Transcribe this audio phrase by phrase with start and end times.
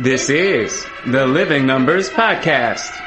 [0.00, 3.02] This is the Living Numbers Podcast.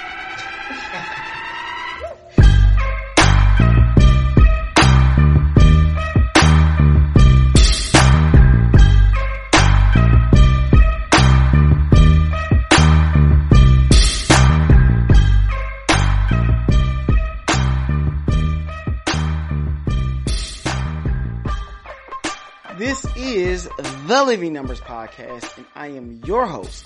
[24.14, 26.86] The Living Numbers Podcast, and I am your host,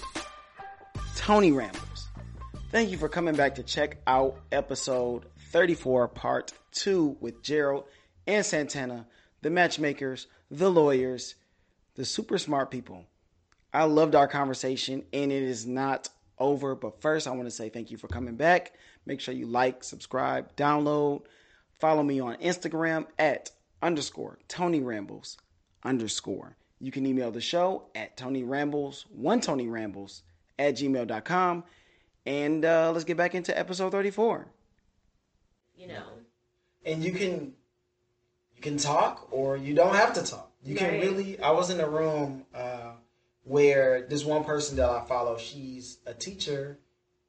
[1.18, 2.08] Tony Rambles.
[2.72, 7.84] Thank you for coming back to check out episode 34, part 2 with Gerald
[8.28, 9.08] and Santana,
[9.42, 11.36] the matchmakers, the lawyers,
[11.96, 13.04] the super smart people.
[13.74, 16.08] I loved our conversation, and it is not
[16.40, 16.76] over.
[16.76, 18.72] But first, I want to say thank you for coming back.
[19.06, 21.24] Make sure you like, subscribe, download,
[21.78, 25.36] follow me on Instagram at underscore Tony Rambles
[25.84, 26.56] underscore.
[26.80, 30.24] You can email the show at Tony Rambles, one Tony Rambles
[30.60, 31.64] at gmail.com.
[32.26, 34.48] And uh, let's get back into episode 34.
[35.78, 36.04] you know.
[36.86, 37.54] And you can
[38.56, 40.52] you can talk or you don't have to talk.
[40.64, 42.92] You can really I was in a room uh,
[43.44, 46.80] where this one person that I follow, she's a teacher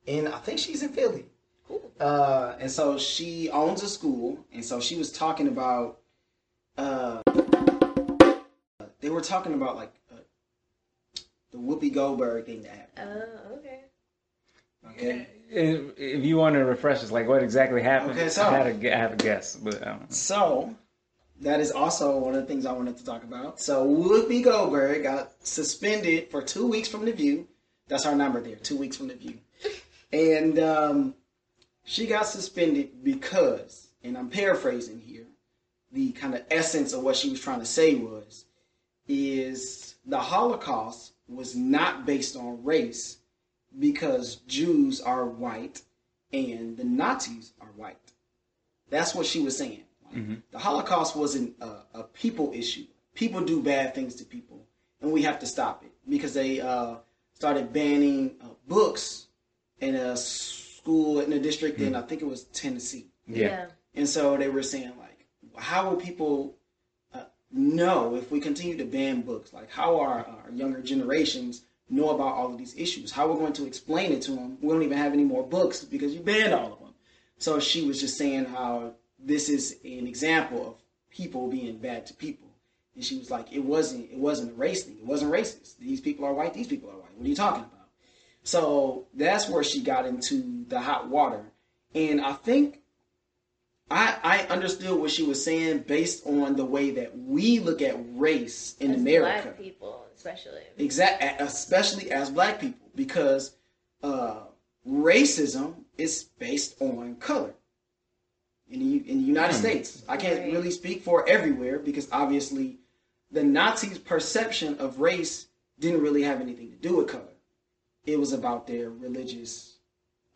[0.07, 1.27] and I think she's in Philly.
[1.67, 1.91] Cool.
[2.01, 5.99] Uh, and so she owns a school, and so she was talking about.
[6.79, 7.21] Uh,
[9.01, 10.17] they were talking about like uh,
[11.53, 13.23] the Whoopi Goldberg thing that happened.
[13.23, 13.81] Oh, okay.
[14.91, 18.51] Okay, If, if you want to refresh us, like what exactly happened, Okay, so- I,
[18.59, 20.75] had a, gu- have a guess, but um, so
[21.41, 23.61] that is also one of the things I wanted to talk about.
[23.61, 27.47] So Whoopi Goldberg got suspended for two weeks from the View.
[27.89, 29.39] That's our number there, two weeks from the View,
[30.13, 31.15] and um,
[31.85, 35.25] she got suspended because, and I'm paraphrasing here,
[35.93, 38.45] the kind of essence of what she was trying to say was,
[39.09, 43.19] is the Holocaust was not based on race
[43.79, 45.83] because Jews are white
[46.33, 48.13] and the Nazis are white.
[48.91, 49.85] That's what she was saying.
[50.05, 50.15] Like,
[50.53, 52.85] The Holocaust wasn't a, a people issue.
[53.15, 54.65] People do bad things to people,
[55.03, 56.97] and we have to stop it because they uh,
[57.35, 59.27] started banning uh, books
[59.81, 63.07] in a school in a district in I think it was Tennessee.
[63.27, 63.67] yeah.
[63.95, 66.55] And so they were saying like, how will people
[67.51, 69.53] know if we continue to ban books?
[69.53, 73.11] Like, how are our younger generations know about all of these issues?
[73.11, 74.59] How we're going to explain it to them?
[74.61, 76.95] We don't even have any more books because you banned all of them.
[77.39, 80.75] So she was just saying how this is an example of
[81.11, 82.49] people being bad to people.
[82.95, 84.99] And she was like, it wasn't, it wasn't a race thing.
[84.99, 85.79] It wasn't racist.
[85.79, 86.53] These people are white.
[86.53, 87.17] These people are white.
[87.17, 87.89] What are you talking about?
[88.43, 91.45] So that's where she got into the hot water.
[91.95, 92.81] And I think
[93.91, 97.97] I, I understood what she was saying based on the way that we look at
[98.15, 99.43] race in As America.
[99.49, 100.61] Black people, especially.
[100.77, 103.57] Exact, especially as black people, because
[104.03, 104.41] uh,
[104.87, 107.55] racism is based on color.
[108.71, 110.53] In the, in the United States, I can't Right.
[110.53, 112.77] really speak for everywhere because obviously
[113.31, 115.47] the Nazis' perception of race
[115.81, 117.33] didn't really have anything to do with color.
[118.05, 119.79] It was about their religious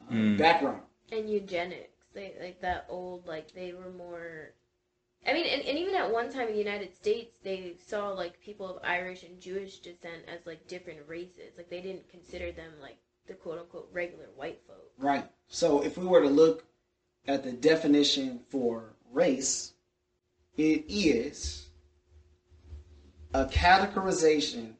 [0.08, 0.38] uh, Mm.
[0.38, 0.80] background.
[1.10, 1.91] And eugenics.
[2.14, 4.54] They like that old like they were more
[5.26, 8.40] I mean, and, and even at one time in the United States, they saw like
[8.40, 11.52] people of Irish and Jewish descent as like different races.
[11.56, 14.90] Like they didn't consider them like the quote unquote regular white folk.
[14.98, 15.28] Right.
[15.46, 16.64] So if we were to look
[17.28, 19.74] at the definition for race,
[20.56, 21.68] it is
[23.32, 24.72] a categorization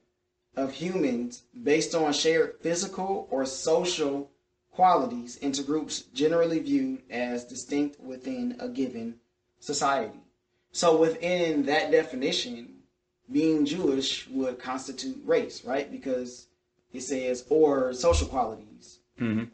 [0.57, 4.32] of humans based on shared physical or social
[4.73, 9.17] qualities into groups generally viewed as distinct within a given
[9.61, 10.19] society.
[10.73, 12.77] So within that definition,
[13.31, 15.91] being Jewish would constitute race, right?
[15.91, 16.49] Because
[16.93, 19.49] it says or social qualities, Mhm.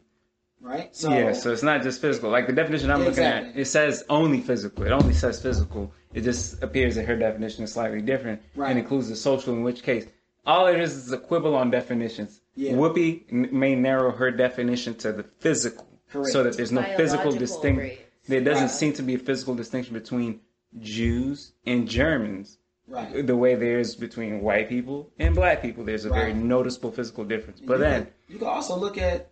[0.61, 0.95] right?
[0.95, 2.29] So yeah, so it's not just physical.
[2.29, 4.85] Like the definition I'm looking at, it says only physical.
[4.85, 5.91] It only says physical.
[6.13, 8.69] It just appears that her definition is slightly different Right.
[8.71, 9.53] and includes the social.
[9.53, 10.05] In which case,
[10.45, 12.41] all it is is a quibble on definitions.
[12.59, 12.73] Yeah.
[12.73, 16.31] Whoopi n- may narrow her definition to the physical, Correct.
[16.33, 17.77] so that there's no physical distinction.
[17.77, 17.99] race.
[18.27, 18.71] There doesn't Right.
[18.71, 20.41] seem to be a physical distinction between
[20.79, 22.57] Jews and Germans.
[22.87, 23.25] right.
[23.25, 27.23] The way there is between white people and black people, there's a very noticeable physical
[27.23, 27.61] difference.
[27.61, 29.29] But you then, can, you can also look at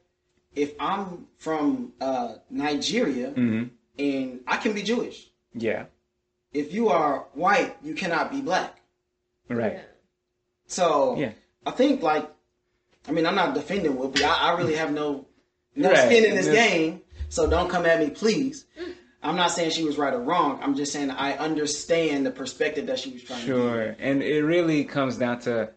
[0.55, 5.29] if I'm from uh, Nigeria mhm, and I can be Jewish.
[5.53, 5.85] yeah,
[6.53, 8.79] If you are white, you cannot be black.
[9.49, 9.81] right, Yeah.
[10.67, 11.31] So Yeah.
[11.65, 12.29] I think like,
[13.07, 14.23] I mean, I'm not defending Whoopi.
[14.23, 15.25] I, I really have no
[15.75, 15.97] no Right.
[16.09, 17.01] skin in this This- game.
[17.29, 18.65] So don't come at me, please.
[18.81, 18.93] Mm.
[19.21, 20.59] I'm not saying she was right or wrong.
[20.61, 24.43] I'm just saying I understand the perspective that she was trying to Sure, and it
[24.43, 25.71] really comes down to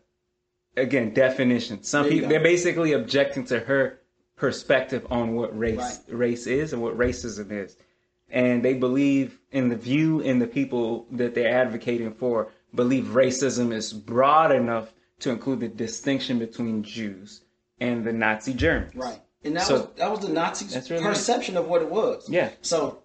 [0.76, 1.82] again definition.
[1.82, 2.28] Some people go.
[2.28, 3.98] they're basically objecting to her
[4.36, 6.16] perspective on what race Right.
[6.16, 7.76] race is and what racism is,
[8.30, 13.72] and they believe in the view and the people that they're advocating for believe racism
[13.72, 17.42] is broad enough to include the distinction between Jews
[17.80, 18.94] and the Nazi Germans.
[18.94, 19.20] Right.
[19.44, 22.28] And that So- was that was the Nazis' really- perception of what it was.
[22.28, 22.50] Yeah.
[22.62, 23.02] So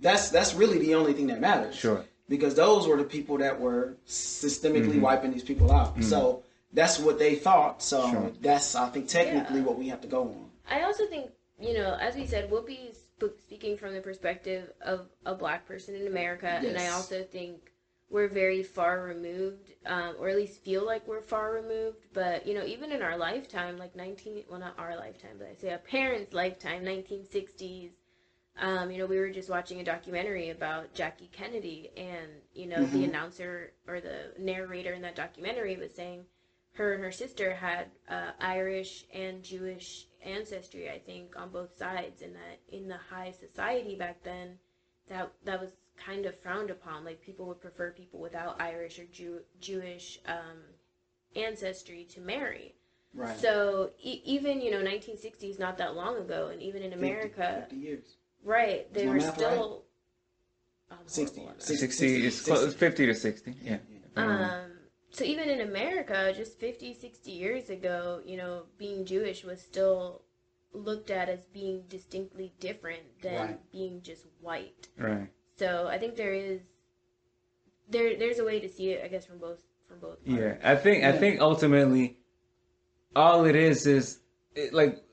[0.00, 1.74] that's that's really the only thing that matters.
[1.74, 2.04] Sure.
[2.28, 5.00] Because those were the people that were systemically Mm-hmm.
[5.00, 6.02] wiping these people out.
[6.04, 7.82] So that's what they thought.
[7.82, 8.32] So Sure.
[8.40, 9.64] that's I think technically Yeah.
[9.66, 10.50] what we have to go on.
[10.68, 15.08] I also think, you know, as we said, Whoopi's sp- speaking from the perspective of
[15.26, 17.69] a black person in America, and I also think
[18.10, 22.06] we're very far removed, um, or at least feel like we're far removed.
[22.12, 25.54] But you know, even in our lifetime, like nineteen, well, not our lifetime, but I
[25.54, 27.92] say our parents' lifetime, nineteen sixties.
[28.58, 32.84] Um, you know, we were just watching a documentary about Jackie Kennedy, and you know,
[32.84, 36.24] the announcer or the narrator in that documentary was saying
[36.72, 42.22] her and her sister had uh, Irish and Jewish ancestry, I think, on both sides,
[42.22, 44.58] and that in the high society back then,
[45.08, 45.70] that that was
[46.04, 47.04] kind of frowned upon.
[47.04, 50.58] Like people would prefer people without Irish or Jew- Jewish um,
[51.36, 52.74] ancestry to marry.
[53.14, 53.38] Right.
[53.38, 57.76] So e- even you know 1960s, not that long ago, and even in America, 50
[57.76, 58.16] years.
[58.44, 59.84] right, they were still.
[60.90, 61.40] I'm 60.
[61.40, 61.66] horrible at math.
[61.66, 61.86] 60.
[61.86, 63.54] 60 is close, 50 to 60.
[63.62, 63.78] Yeah.
[64.16, 64.72] Um,
[65.10, 70.22] so even in America, just 50, 60 years ago, you know, being Jewish was still
[70.72, 73.72] looked at as being distinctly different than Right.
[73.72, 74.88] being just white.
[74.96, 75.28] Right.
[75.60, 76.62] So I think there is
[77.90, 80.16] there there's a way to see it, I guess, from both from both.
[80.24, 80.54] Yeah.
[80.64, 82.16] I think I think ultimately,
[83.14, 84.20] all it is is
[84.54, 85.04] it, like,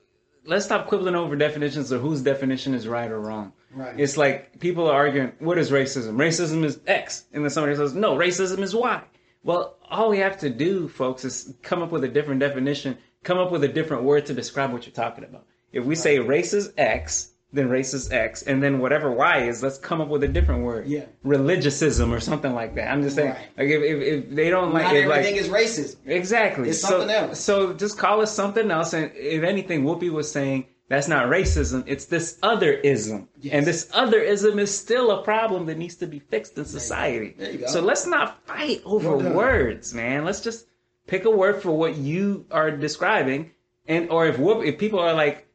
[0.46, 3.52] let's stop quibbling over definitions or whose definition is right or wrong.
[3.74, 4.00] Right.
[4.00, 6.16] It's like people are arguing, what is racism?
[6.16, 9.04] Racism is X, and then somebody says, no, racism is Y.
[9.44, 13.38] Well, all we have to do, folks, is come up with a different definition, come
[13.38, 15.46] up with a different word to describe what you're talking about.
[15.74, 19.78] If we say race is X, then racist X, and then whatever Y is, let's
[19.78, 20.86] come up with a different word.
[20.88, 21.06] Yeah.
[21.26, 22.92] Religiosism or something like that.
[22.92, 23.48] I'm just saying, Right.
[23.58, 25.96] like if, if, if they don't like Not it, like everything is racism.
[26.06, 26.70] Exactly.
[26.70, 27.40] It's so, something else.
[27.40, 28.94] So just call it something else.
[28.94, 31.84] And if anything, Whoopi was saying that's not racism.
[31.88, 33.28] It's this otherism.
[33.40, 33.54] Yes.
[33.54, 37.36] And this otherism is still a problem that needs to be fixed in society.
[37.38, 37.68] There you go.
[37.68, 39.34] So let's not fight over Well done.
[39.36, 40.26] words, man.
[40.26, 40.68] Let's just
[41.08, 43.52] pick a word for what you are describing.
[43.88, 45.48] And, or if Whoop, if people are like,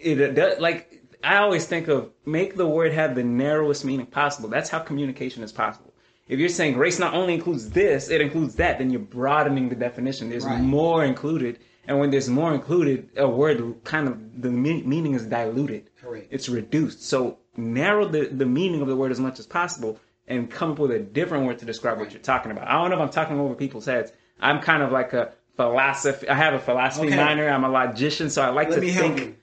[0.00, 0.91] it, it does- like,
[1.24, 4.48] I always think of make the word have the narrowest meaning possible.
[4.48, 5.92] That's how communication is possible.
[6.28, 9.74] If you're saying race not only includes this, it includes that, then you're broadening the
[9.74, 10.30] definition.
[10.30, 10.60] There's Right.
[10.60, 11.58] more included.
[11.86, 15.90] And when there's more included, a word kind of, the me- meaning is diluted.
[16.00, 16.28] Correct.
[16.30, 17.02] It's reduced.
[17.02, 19.98] So narrow the, the meaning of the word as much as possible
[20.28, 22.68] and come up with a different word to describe what you're talking about.
[22.68, 24.12] I don't know if I'm talking over people's heads.
[24.40, 26.28] I'm kind of like a philosophy.
[26.28, 27.16] I have a philosophy Okay.
[27.16, 27.48] minor.
[27.48, 29.38] I'm a logician, so I like Let to think.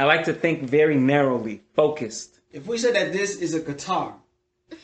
[0.00, 2.40] I like to think very narrowly, focused.
[2.52, 4.14] If we said that this is a guitar,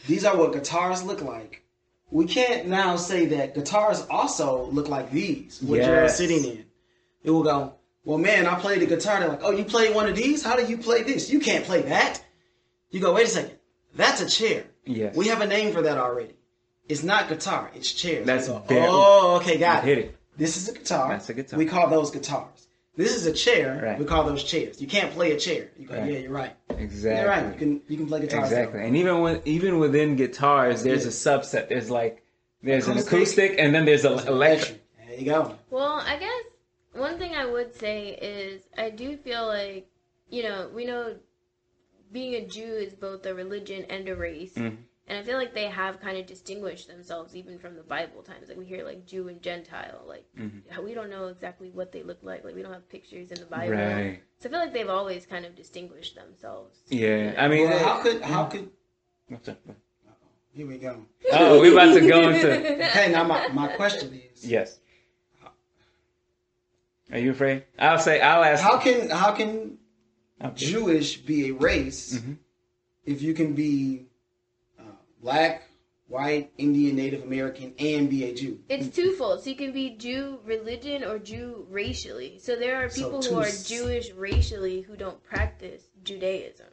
[0.06, 1.62] these are what guitars look like.
[2.10, 6.18] We can't now say that guitars also look like these, you're Yes.
[6.18, 6.66] sitting in.
[7.24, 9.18] It will go, well, man, I played the guitar.
[9.20, 10.44] They're like, oh, you played one of these?
[10.44, 11.30] How do you play this?
[11.30, 12.22] You can't play that.
[12.90, 13.56] You go, wait a second.
[13.94, 14.64] That's a chair.
[14.84, 15.16] Yes.
[15.16, 16.36] We have a name for that already.
[16.90, 17.70] It's not guitar.
[17.74, 18.26] It's chairs.
[18.26, 19.86] That's go, very- oh, okay, got it.
[19.88, 20.16] hit it.
[20.36, 21.08] This is a guitar.
[21.08, 21.58] That's a guitar.
[21.58, 22.65] We call those guitars.
[22.96, 23.80] This is a chair.
[23.82, 23.98] Right.
[23.98, 24.80] We call those chairs.
[24.80, 25.68] You can't play a chair.
[25.78, 26.12] You go, Right.
[26.12, 26.56] yeah, you're right.
[26.70, 27.20] Exactly.
[27.20, 27.52] You're right.
[27.52, 28.44] You can you can play guitars.
[28.50, 28.84] Exactly.
[28.86, 31.68] And even when even within guitars, there's a subset.
[31.68, 32.22] There's like
[32.62, 33.12] there's an Acoustic.
[33.52, 34.28] acoustic, and then there's a electric.
[34.28, 34.82] Electric.
[35.08, 35.54] There you go.
[35.70, 36.44] Well, I guess
[36.94, 39.86] one thing I would say is I do feel like,
[40.30, 41.16] you know, we know
[42.12, 44.54] being a Jew is both a religion and a race.
[44.54, 44.76] Mhm.
[45.08, 48.48] And I feel like they have kind of distinguished themselves even from the Bible times.
[48.48, 50.02] Like we hear like Jew and Gentile.
[50.06, 50.82] Like Mhm.
[50.82, 52.44] we don't know exactly what they look like.
[52.44, 53.74] Like we don't have pictures in the Bible.
[53.76, 54.20] Right.
[54.40, 56.80] So I feel like they've always kind of distinguished themselves.
[56.88, 57.34] Yeah.
[57.38, 58.70] I mean, Well, how could how could
[59.28, 59.58] What's up?
[60.54, 61.04] here we go.
[61.32, 64.78] Oh, we're about to go into hey, now my, my question is yes.
[67.12, 67.64] Are you afraid?
[67.78, 68.62] I'll say I'll ask.
[68.62, 69.78] how can how can
[70.44, 70.66] Okay.
[70.66, 72.36] Jewish be a race Mhm.
[73.06, 74.06] if you can be
[75.26, 75.62] black,
[76.06, 78.60] white, Indian, Native American, and be a Jew?
[78.68, 79.42] It's twofold.
[79.42, 82.38] So you can be Jew religion or Jew racially.
[82.40, 86.66] So there are people two who are s- Jewish racially who don't practice Judaism.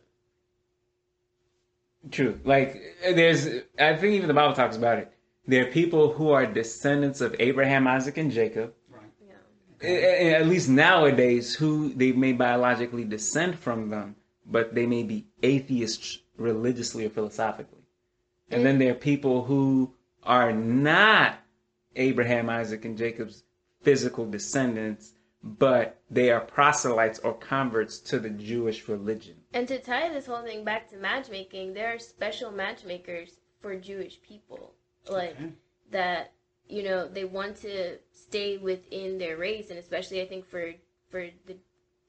[2.11, 2.39] True.
[2.43, 3.47] Like there's,
[3.79, 5.11] I think even the Bible talks about it.
[5.47, 8.73] There are people who are descendants of Abraham, Isaac, and Jacob.
[8.89, 9.11] Right.
[9.25, 9.87] Yeah.
[9.89, 15.03] A- a- At least nowadays, who they may biologically descend from them, but they may
[15.03, 17.82] be atheists religiously or philosophically.
[18.53, 19.93] And then there are people who
[20.23, 21.39] are not
[21.95, 23.43] Abraham, Isaac, and Jacob's
[23.81, 29.35] physical descendants, but they are proselytes or converts to the Jewish religion.
[29.53, 34.21] And to tie this whole thing back to matchmaking, there are special matchmakers for Jewish
[34.21, 34.73] people.
[35.09, 35.51] Like Okay.
[35.91, 36.31] that,
[36.69, 40.73] you know, they want to stay within their race and especially I think for
[41.09, 41.57] for the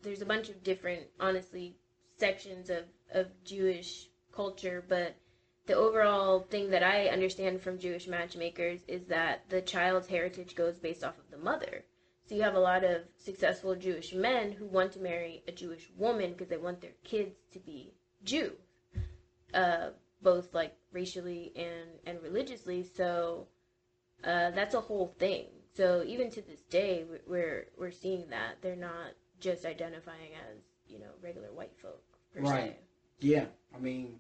[0.03, 1.77] there's a bunch of different honestly
[2.19, 5.17] sections of of Jewish culture, but
[5.66, 10.78] the overall thing that I understand from Jewish matchmakers is that the child's heritage goes
[10.78, 11.85] based off of the mother.
[12.26, 15.90] So you have a lot of successful Jewish men who want to marry a Jewish
[15.97, 17.92] woman because they want their kids to be
[18.25, 18.52] Jew,
[19.52, 19.90] uh,
[20.23, 22.83] both like racially and and religiously.
[22.83, 23.49] So
[24.25, 25.47] uh, that's a whole thing.
[25.76, 30.59] So even to this day, we- we're we're seeing that they're not just identifying as
[30.87, 32.02] you know regular white folk.
[32.35, 32.73] Right.
[32.73, 32.78] Se.
[33.21, 34.18] Yeah, I mean,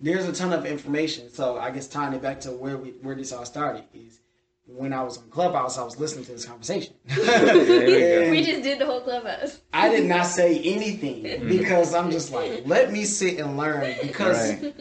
[0.00, 1.30] there's a ton of information.
[1.30, 4.20] So I guess tying it back to where we where this all started is
[4.66, 6.94] when I was on Clubhouse, I was listening to this conversation.
[7.08, 9.60] We just did the whole clubhouse.
[9.72, 14.60] I did not say anything because I'm just like, let me sit and learn because
[14.62, 14.74] Right.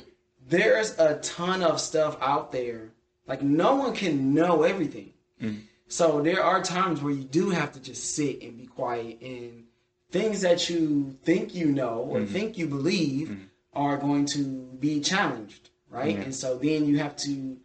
[0.48, 2.89] there's a ton of stuff out there.
[3.27, 5.13] Like no one can know everything.
[5.41, 5.62] Mhm.
[5.88, 9.65] So there are times where you do have to just sit and be quiet and
[10.12, 12.29] things that you think you know or Mhm.
[12.29, 13.50] think you believe Mhm.
[13.75, 14.44] Are going to
[14.79, 16.15] be challenged, right?
[16.15, 16.24] Yeah.
[16.24, 17.58] And so then you have to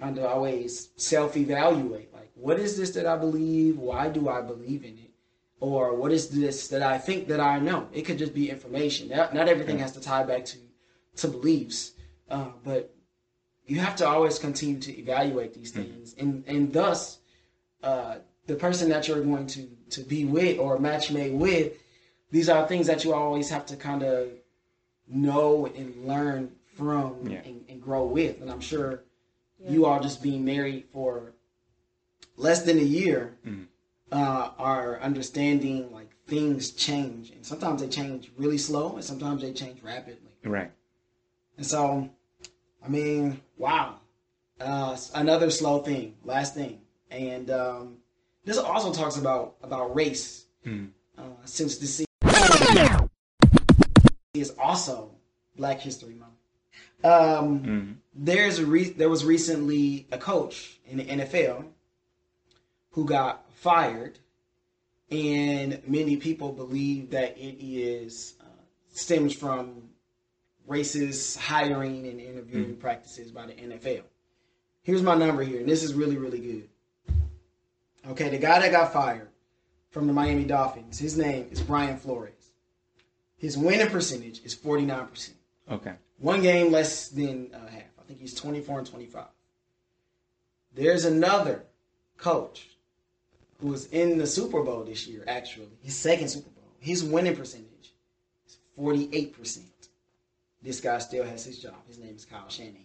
[0.00, 3.78] kind of always self-evaluate like what is this that I believe?
[3.78, 5.10] Why do I believe in it?
[5.60, 7.88] Or what is this that I think that I know?
[7.92, 9.08] It could just be information.
[9.08, 10.58] Not, not everything has to tie back to
[11.16, 11.92] to beliefs,
[12.30, 12.94] uh, but
[13.66, 17.18] you have to always continue to evaluate these things, and and thus,
[17.82, 18.16] uh,
[18.46, 21.74] the person that you're going to to be with or match made with,
[22.30, 24.30] these are things that you always have to kind of
[25.12, 27.42] know and learn from Yeah.
[27.44, 28.40] and, and grow with.
[28.40, 29.04] And I'm sure
[29.58, 29.70] Yeah.
[29.70, 31.32] you all just being married for
[32.36, 33.66] less than a year Mhm.
[34.10, 39.52] uh, are understanding like things change, and sometimes they change really slow, and sometimes they
[39.52, 40.32] change rapidly.
[40.44, 40.70] Right.
[41.56, 42.08] And so,
[42.82, 44.00] I mean, wow.
[44.60, 47.98] Uh, another slow thing, last thing, and um,
[48.44, 50.90] this also talks about about race, Mhm.
[51.18, 52.04] uh, since this
[54.42, 55.10] is also
[55.56, 56.32] Black History Month.
[57.04, 57.96] Um, Mhm.
[58.14, 61.64] there's a re- there was recently a coach in the NFL
[62.90, 64.18] who got fired,
[65.10, 68.44] and many people believe that it is uh,
[68.92, 69.88] stems from
[70.68, 74.04] racist hiring and interviewing practices by the NFL.
[74.82, 76.68] Here's my number here, and this is really really good.
[78.08, 79.28] Okay, the guy that got fired
[79.90, 82.41] from the Miami Dolphins, his name is Brian Flores.
[83.42, 85.30] His winning percentage is 49%.
[85.68, 85.94] Okay.
[86.18, 87.90] One game less than uh, half.
[87.98, 89.24] I think he's 24 and 25.
[90.76, 91.64] There's another
[92.16, 92.68] coach
[93.60, 95.70] who was in the Super Bowl this year, actually.
[95.82, 96.62] His second Super Bowl.
[96.78, 97.92] His winning percentage
[98.46, 99.64] is 48%.
[100.62, 101.74] This guy still has his job.
[101.88, 102.76] His name is Kyle Shanahan.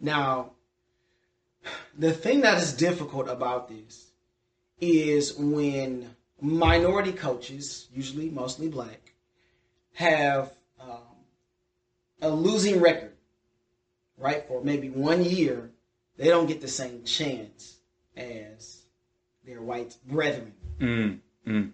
[0.00, 0.54] Now,
[1.96, 4.08] the thing that is difficult about this
[4.80, 9.14] is when minority coaches, usually mostly black,
[9.94, 10.98] have um,
[12.22, 13.12] a losing record,
[14.16, 14.46] right?
[14.46, 15.70] For maybe one year,
[16.16, 17.78] they don't get the same chance
[18.16, 18.82] as
[19.44, 20.54] their white brethren.
[20.78, 21.18] Mm.
[21.46, 21.72] Mm.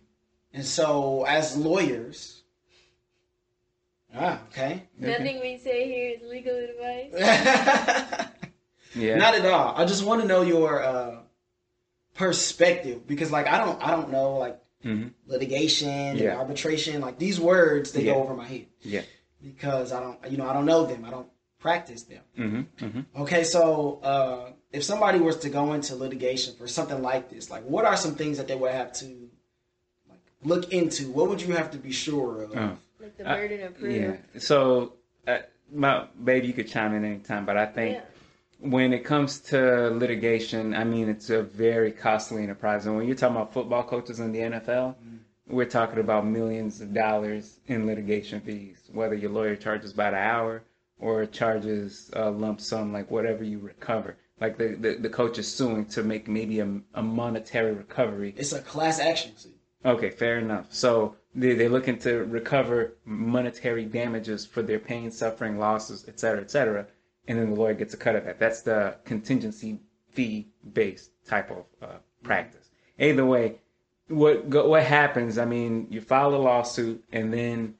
[0.53, 2.43] And so, as lawyers,
[4.15, 4.85] ah, okay.
[4.99, 8.31] Nothing we say here is legal advice.
[8.95, 9.17] Yeah.
[9.17, 9.75] Not at all.
[9.77, 11.17] I just want to know your uh,
[12.15, 17.41] perspective because, like, I don't, I don't know, like, hmm litigation and arbitration, like these
[17.41, 18.13] words, they Yeah.
[18.13, 19.01] go over my head Yeah.
[19.43, 21.05] because I don't, you know, I don't know them.
[21.07, 21.29] I don't
[21.59, 22.23] practice them.
[22.37, 27.31] hmm hmm Okay, so uh, if somebody was to go into litigation for something like
[27.31, 29.31] this, like, what are some things that they would have to
[30.11, 31.11] like look into?
[31.11, 32.55] What would you have to be sure of?
[32.55, 32.77] Oh.
[33.01, 33.93] Like the Uh, burden of proof.
[34.35, 34.39] Yeah.
[34.39, 34.93] So,
[35.27, 35.39] uh,
[35.73, 38.03] my baby, you could chime in anytime, but I think Yeah.
[38.61, 42.87] When it comes to litigation, I mean, it's a very costly enterprise.
[42.87, 45.17] And when you're talking about football coaches in the NFL, mm-hmm.
[45.49, 50.17] we're talking about millions of dollars in litigation fees, whether your lawyer charges by the
[50.17, 50.63] hour
[50.99, 54.17] or charges a lump sum, like whatever you recover.
[54.41, 58.53] Like the, the, the coach is suing to make maybe a, a monetary recovery It's
[58.53, 59.57] a class action suit.
[59.85, 60.67] Okay, fair enough.
[60.71, 66.41] So they, they're looking to recover monetary damages for their pain, suffering, losses, et cetera,
[66.41, 66.87] et cetera.
[67.27, 68.39] And then the lawyer gets a cut of that.
[68.39, 69.81] That's the contingency
[70.13, 72.69] fee based type of uh, practice.
[72.99, 73.57] Either way,
[74.09, 75.39] what go, what happens?
[75.39, 77.77] I mean, you file a lawsuit, and then,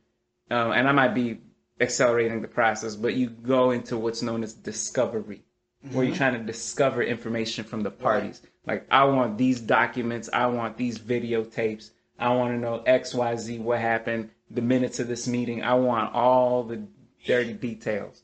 [0.51, 1.41] um, and I might be
[1.81, 5.45] accelerating the process, but you go into what's known as discovery.
[5.93, 8.41] where you're trying to discover information from the parties.
[8.67, 13.37] Like, I want these documents, I want these videotapes, I want to know X, Y,
[13.37, 15.63] Z, what happened, the minutes of this meeting.
[15.63, 16.87] I want all the
[17.27, 18.23] dirty details.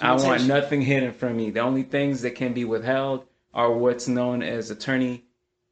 [0.00, 1.50] I want nothing hidden from me.
[1.50, 5.24] The only things that can be withheld are what's known as attorney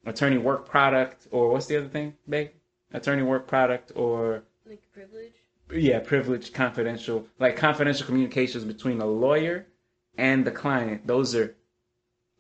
[0.06, 2.50] attorney work product or what's the other thing, babe?
[2.92, 5.32] Attorney work product or Like privilege.
[5.72, 9.66] yeah, privilege, confidential like confidential communications between a lawyer
[10.18, 11.06] and the client.
[11.06, 11.56] Those are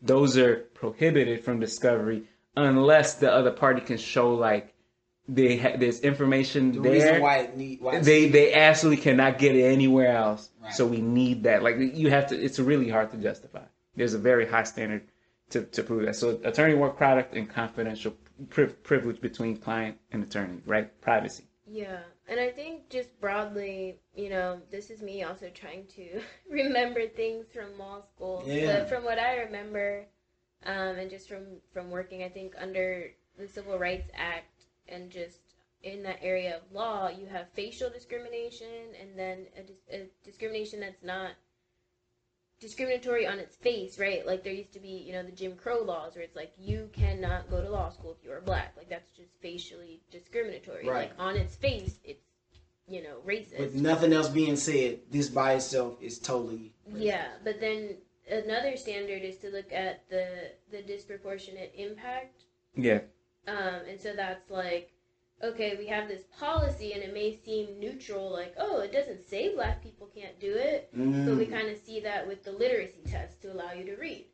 [0.02, 2.24] those are prohibited from discovery
[2.56, 4.73] unless the other party can show like
[5.28, 9.02] they ha- there's information the there reason why it need why it's- they they absolutely
[9.02, 10.50] cannot get it anywhere else.
[10.62, 10.72] Right.
[10.74, 11.62] So we need that.
[11.62, 12.36] Like you have to.
[12.40, 13.62] It's really hard to justify.
[13.96, 15.02] There's a very high standard
[15.50, 16.16] to, to prove that.
[16.16, 18.14] So attorney work product and confidential
[18.50, 20.88] pri- privilege between client and attorney, right?
[21.00, 21.44] Privacy.
[21.66, 27.06] Yeah, and I think just broadly, you know, this is me also trying to remember
[27.08, 28.42] things from law school.
[28.46, 28.80] Yeah.
[28.80, 30.04] But from what I remember,
[30.66, 33.06] um, and just from from working, I think under
[33.38, 34.44] the Civil Rights Act
[34.88, 35.38] and just
[35.82, 41.02] in that area of law, you have facial discrimination and then a, a discrimination that's
[41.02, 41.32] not
[42.60, 44.26] discriminatory on its face, right?
[44.26, 46.88] Like there used to be, you know, the Jim Crow laws where it's like you
[46.92, 48.74] cannot go to law school if you are black.
[48.76, 50.88] Like that's just facially discriminatory.
[50.88, 51.10] Right.
[51.10, 52.22] Like on its face, it's
[52.88, 53.58] you know racist.
[53.58, 57.96] with nothing else being said, this by itself is totally Yeah, but then
[58.30, 62.44] another standard is to look at the the disproportionate impact.
[62.76, 63.00] Yeah.
[63.46, 64.90] Um, and so that's like,
[65.42, 69.54] okay, we have this policy, and it may seem neutral, like, oh, it doesn't say
[69.54, 71.50] black people can't do it, but we Mm.
[71.50, 74.26] kind of see that with the literacy test to allow you to read.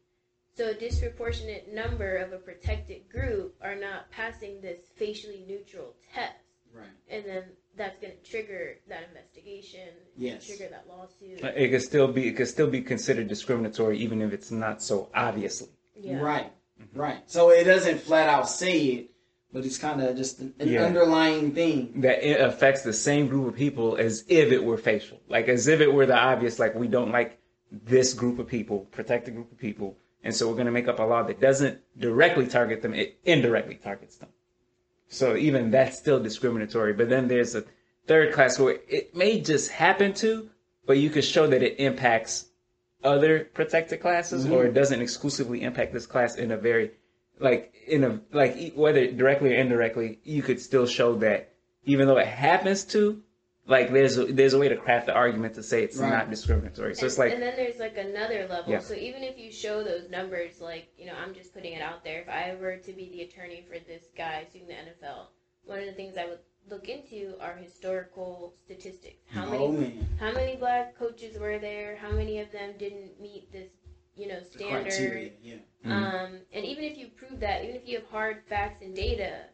[0.57, 6.35] So a disproportionate number of a protected group are not passing this facially neutral test,
[6.73, 6.87] right.
[7.09, 7.45] and then
[7.77, 10.47] that's going to trigger that investigation, Yes.
[10.47, 11.41] trigger that lawsuit.
[11.43, 12.29] It could still be.
[12.29, 15.69] It could still be considered discriminatory, even if it's not so obviously.
[15.97, 16.21] Yeah.
[16.21, 16.53] Right.
[16.81, 16.99] Mm-hmm.
[16.99, 17.23] Right.
[17.27, 19.11] So it doesn't flat out say it,
[19.53, 20.85] but it's kind of just an, Yeah.
[20.85, 22.01] underlying thing.
[22.01, 25.69] That it affects the same group of people as if it were facial, like as
[25.69, 26.59] if it were the obvious.
[26.59, 27.39] Like we don't like
[27.71, 30.89] this group of people, protect a group of people, and so we're going to make
[30.89, 34.31] up a law that doesn't directly target them; it indirectly targets them.
[35.09, 36.93] So even that's still discriminatory.
[36.93, 37.65] But then there's a
[38.07, 40.49] third class where it may just happen to,
[40.87, 42.47] but you could show that it impacts
[43.03, 46.93] other protected classes, or it doesn't exclusively impact this class in a very,
[47.39, 51.53] like in a like e- whether directly or indirectly, you could still show that
[51.85, 53.23] even though it happens to,
[53.67, 56.11] like there's a, there's a way to craft the argument to say it's Right.
[56.11, 56.95] not discriminatory.
[56.95, 58.71] So and, it's like and then there's like another level.
[58.73, 58.81] Yeah.
[58.81, 62.05] So even if you show those numbers, like you know, I'm just putting it out
[62.05, 62.21] there.
[62.21, 65.27] If I were to be the attorney for this guy suing the NFL,
[65.65, 69.23] one of the things I would look into are historical statistics.
[69.31, 71.97] How many Oh how many black coaches were there?
[71.97, 73.71] How many of them didn't meet this
[74.17, 74.85] you know standard?
[74.85, 75.31] criteria.
[75.43, 75.55] Yeah.
[75.85, 75.91] Mhm.
[75.93, 79.47] Um, and even if you prove that, even if you have hard facts and data,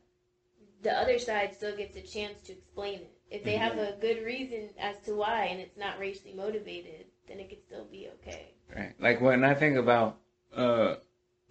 [0.83, 3.12] the other side still gets a chance to explain it.
[3.31, 7.40] If they have a good reason as to why and it's not racially motivated, then
[7.40, 8.55] it could still be okay.
[8.75, 8.95] Right.
[9.01, 10.19] Like when I think about
[10.55, 10.97] uh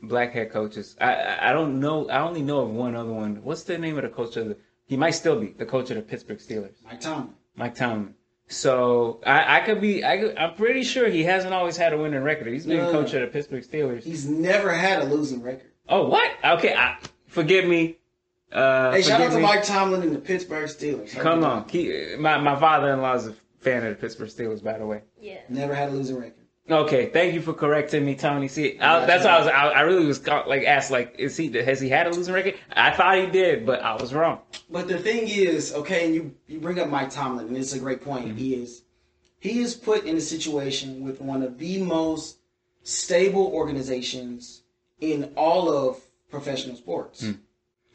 [0.04, 2.10] black head coaches, I I I don't know.
[2.10, 3.44] I only know of one other one.
[3.44, 4.58] What's the name of the coach of the?
[4.88, 7.34] He might still be the coach of the Pittsburgh Steelers, Mike Tomlin.
[7.56, 8.14] Mike Tomlin.
[8.48, 10.06] So I, I could be.
[10.06, 12.48] I could, I'm pretty sure he hasn't always had a winning record.
[12.48, 13.24] He's been No, no, coach no.
[13.24, 14.04] of the Pittsburgh Steelers.
[14.04, 15.72] He's never had a losing record.
[15.90, 16.30] Oh what?
[16.44, 16.76] Okay.
[16.76, 17.98] I, forgive me.
[18.52, 19.42] Uh, Hey, shout out to me.
[19.42, 21.12] Mike Tomlin and the Pittsburgh Steelers.
[21.14, 21.66] Hope Come on.
[21.66, 24.86] Keep, my my father in law is a fan of the Pittsburgh Steelers, by the
[24.86, 25.02] way.
[25.20, 25.40] Yeah.
[25.50, 26.45] Never had a losing record.
[26.70, 28.48] Okay, thank you for correcting me, Tony.
[28.48, 29.48] See, I, that's why I was.
[29.48, 32.56] I, I really was like asked, like, is he has he had a losing record?
[32.72, 34.40] I thought he did, but I was wrong.
[34.72, 37.80] But the thing is, okay, and you you bring up Mike Tomlin, and it's a
[37.80, 38.30] great point.
[38.30, 38.38] Mm-hmm.
[38.38, 38.82] He is
[39.38, 42.40] he is put in a situation with one of the most
[42.82, 44.64] stable organizations
[45.00, 46.00] in all of
[46.32, 47.22] professional sports.
[47.22, 47.40] Mm.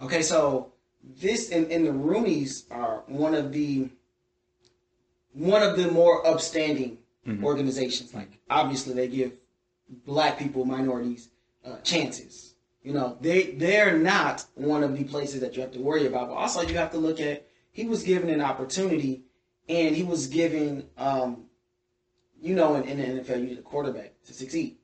[0.02, 0.72] Okay, so
[1.20, 3.88] this and, and the Rooneys are one of the
[5.32, 7.44] one of the more upstanding Mhm.
[7.44, 8.14] organizations.
[8.14, 9.32] Like obviously they give
[10.06, 11.28] black people, minorities,
[11.64, 12.54] uh, chances.
[12.82, 16.28] You know, they they're not one of the places that you have to worry about.
[16.28, 19.22] But also you have to look at he was given an opportunity
[19.68, 21.44] and he was given um,
[22.40, 24.76] you know, in, in the NFL you need a quarterback to succeed.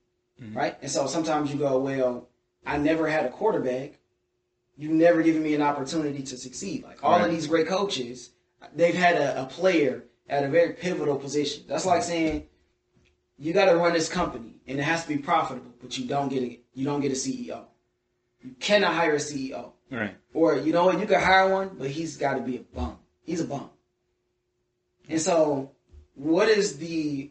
[0.52, 0.76] Right?
[0.82, 2.28] And so sometimes you go, Well,
[2.66, 3.92] I never had a quarterback.
[4.76, 6.84] You've never given me an opportunity to succeed.
[6.84, 8.32] Like all of these great coaches,
[8.74, 11.64] they've had a, a player at a very pivotal position.
[11.68, 12.10] That's like mm-hmm.
[12.10, 12.46] saying
[13.38, 16.28] you got to run this company and it has to be profitable, but you don't
[16.28, 17.64] get a you don't get a CEO.
[18.42, 20.14] You cannot hire a CEO, Right.
[20.34, 21.00] or you know what?
[21.00, 22.98] You can hire one, but he's got to be a bum.
[23.24, 23.70] He's a bum.
[25.08, 25.72] And so,
[26.14, 27.30] what is the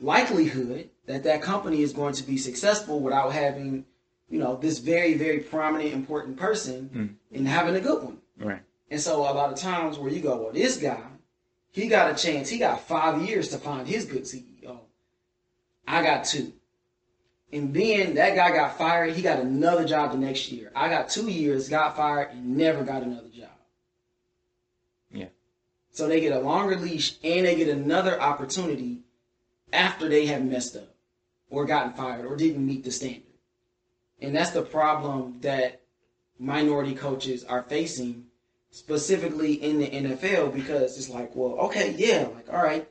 [0.00, 3.84] likelihood that that company is going to be successful without having,
[4.28, 7.36] you know, this very, very prominent, important person hmm.
[7.36, 8.18] and having a good one.
[8.38, 8.62] Right.
[8.90, 11.00] And so a lot of times where you go, well, this guy,
[11.74, 12.48] he got a chance.
[12.48, 14.78] He got five years to find his good CEO.
[15.88, 16.52] I got two.
[17.52, 19.14] And then that guy got fired.
[19.14, 20.70] He got another job the next year.
[20.76, 23.50] I got two years, got fired, and never got another job.
[25.10, 25.26] Yeah.
[25.90, 29.00] So they get a longer leash and they get another opportunity
[29.72, 30.94] after they have messed up
[31.50, 33.22] or gotten fired or didn't meet the standard.
[34.20, 35.80] And that's the problem that
[36.38, 38.26] minority coaches are facing
[38.74, 42.88] specifically in the NFL because it's like, well, okay, yeah, like, all right,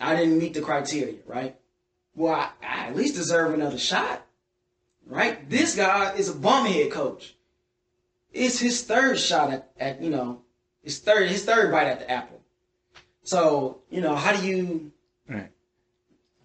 [0.00, 1.54] I didn't meet the criteria, right?
[2.16, 4.26] Well, I, I at least deserve another shot,
[5.06, 5.48] right?
[5.48, 7.36] This guy is a bum head coach.
[8.32, 10.42] It's his third shot at, at you know,
[10.82, 12.40] his third his third bite at the apple.
[13.22, 14.90] So, you know, how do you
[15.28, 15.50] Right.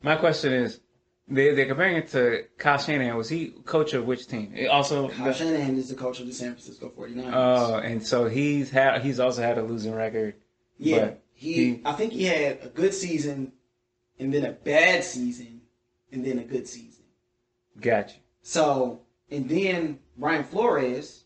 [0.04, 0.80] My question is,
[1.28, 3.16] they they're comparing it to Kyle Shanahan.
[3.16, 4.54] Was he coach of which team?
[4.56, 5.10] It also.
[5.10, 7.32] Kyle Shanahan is the coach of the San Francisco 49ers.
[7.34, 10.36] Oh, and so he's had he's also had a losing record.
[10.78, 11.12] yeah.
[11.34, 13.54] He, he- I think he had a good season
[14.20, 15.62] and then a bad season
[16.12, 17.04] and then a good season.
[17.80, 18.18] Gotcha.
[18.44, 21.24] So, and then Brian Flores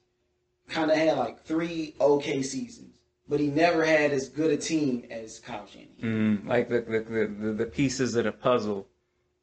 [0.70, 2.96] kind of had like three okay seasons,
[3.28, 6.42] but he never had as good a team as Kyle Shanahan.
[6.46, 8.88] Mm, like the the, the the the pieces of the puzzle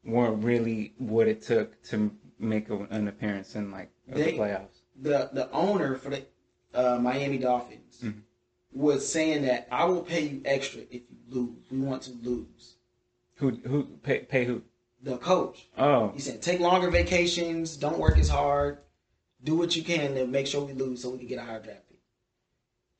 [0.03, 4.81] weren't really what it took to make a, an appearance in like They- the playoffs.
[5.01, 6.23] The the owner for the
[6.73, 8.21] uh, Miami Dolphins Mhm.
[8.71, 11.65] was saying that I will pay you extra if you lose.
[11.71, 12.75] We want to lose.
[13.35, 14.61] Who who pay, pay who?
[15.01, 15.67] The coach.
[15.77, 18.77] Oh, He said, take longer vacations, don't work as hard,
[19.43, 21.59] do what you can to make sure we lose so we can get a higher
[21.61, 21.99] draft pick.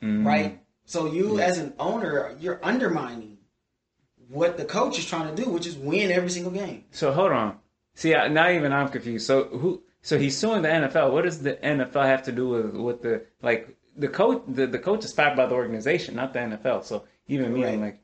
[0.01, 0.59] mm, Right?
[0.85, 1.45] So you Yeah.
[1.45, 3.32] as an owner, you're undermining
[4.29, 6.85] what the coach is trying to do, which is win every single game.
[6.91, 7.57] So hold on.
[7.95, 9.27] See, I, now even I'm confused.
[9.27, 9.83] So who?
[10.01, 11.11] So he's suing the NFL.
[11.11, 14.43] What does the NFL have to do with with the like the coach?
[14.47, 16.83] The, the coach is fired by the organization, not the NFL.
[16.83, 18.01] So even me, I'm like,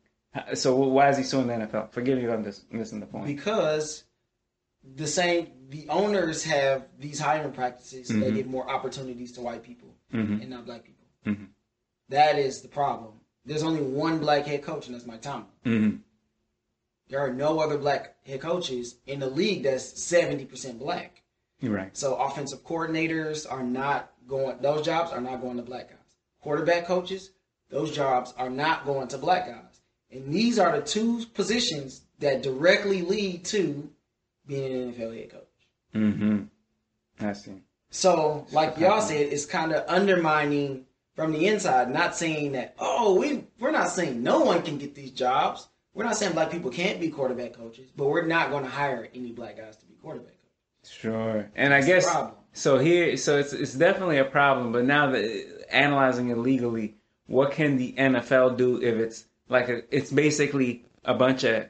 [0.54, 1.92] so why is he suing the NFL?
[1.92, 3.26] Forgive me if I'm just missing the point.
[3.26, 4.04] Because
[4.96, 8.36] the same the owners have these hiring practices that Mhm.
[8.36, 11.06] give more opportunities to white people hmm and not black people.
[11.26, 11.48] Mhm.
[12.10, 13.14] That is the problem.
[13.46, 16.04] There's only one black head coach, and that's Mike Tomlin.
[17.10, 21.24] There are no other black head coaches in the league that's 70% black.
[21.60, 21.96] You're right.
[21.98, 25.98] So offensive coordinators are not going; those jobs are not going to black guys.
[26.42, 27.32] Quarterback coaches,
[27.70, 29.82] those jobs are not going to black guys.
[30.12, 33.90] And these are the two positions that directly lead to
[34.48, 35.44] being an NFL head coach.
[35.94, 36.44] hmm
[37.20, 37.62] I see.
[37.92, 41.92] So, like y'all said, it's kind of undermining from the inside.
[41.92, 45.68] Not saying that oh, we we're not saying no one can get these jobs.
[46.00, 49.10] We're not saying black people can't be quarterback coaches, but we're not going to hire
[49.14, 50.98] any black guys to be quarterback coaches.
[50.98, 51.52] Sure.
[51.58, 52.10] And I guess
[52.54, 52.78] so.
[52.78, 54.72] Here, so it's it's definitely a problem.
[54.72, 56.96] But now that analyzing it legally,
[57.28, 61.66] what can the NFL do if it's like a, it's basically a bunch of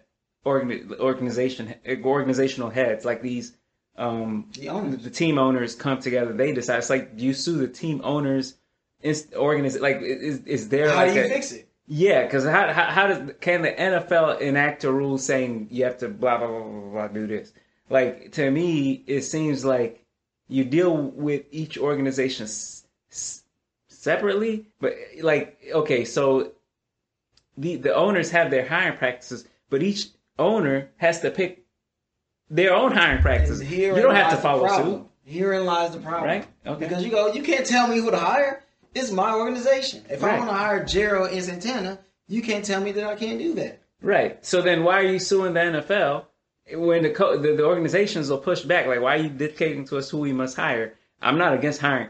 [0.45, 3.53] organ, organization organizational heads like these
[3.97, 5.03] um The owners.
[5.03, 8.55] the team owners come together they decide it's like you sue the team owners
[9.01, 11.68] it's organiz like is is there How like do you a, fix it?
[11.91, 15.97] Yeah because how, how how does can the NFL enact a rule saying you have
[15.97, 17.51] to blah blah blah blah, blah do this
[17.89, 20.05] like to me it seems like
[20.47, 23.43] you deal with each organization s- s-
[23.87, 26.51] separately but like okay so
[27.57, 30.05] the the owners have their hiring practices but each
[30.37, 31.65] owner has to pick
[32.49, 36.23] their own hiring practices you don't have to follow suit Herein lies the problem.
[36.27, 36.47] Right?
[36.65, 36.87] Okay.
[36.87, 38.63] Because you go, you can't tell me who to hire.
[38.95, 40.03] It's my organization.
[40.09, 43.39] If I want to hire Gerald and Santana, you can't tell me that I can't
[43.39, 43.81] do that.
[44.01, 44.43] Right.
[44.45, 46.25] So then why are you suing the NFL
[46.73, 48.87] when the, co- the the organizations will push back?
[48.87, 50.95] Like, why are you dictating to us who we must hire?
[51.21, 52.09] I'm not against hiring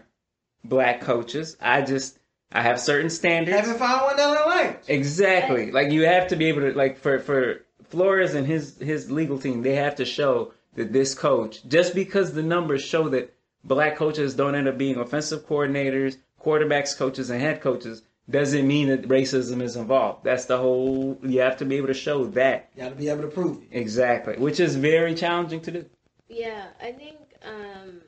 [0.64, 1.58] black coaches.
[1.60, 2.20] I just
[2.52, 3.58] I have certain standards.
[3.58, 4.84] Haven't found one that I like.
[4.88, 5.72] Exactly.
[5.72, 9.40] Like you have to be able to like for for Flores and his his legal
[9.40, 13.98] team, they have to show that this coach just because the numbers show that black
[13.98, 19.08] coaches don't end up being offensive coordinators, quarterbacks coaches and head coaches doesn't mean that
[19.08, 20.24] racism is involved.
[20.24, 22.70] That's the whole you have to be able to show that.
[22.76, 23.70] You got to be able to prove it.
[23.72, 25.86] Exactly, which is very challenging to do.
[26.28, 28.02] Yeah, I think, um,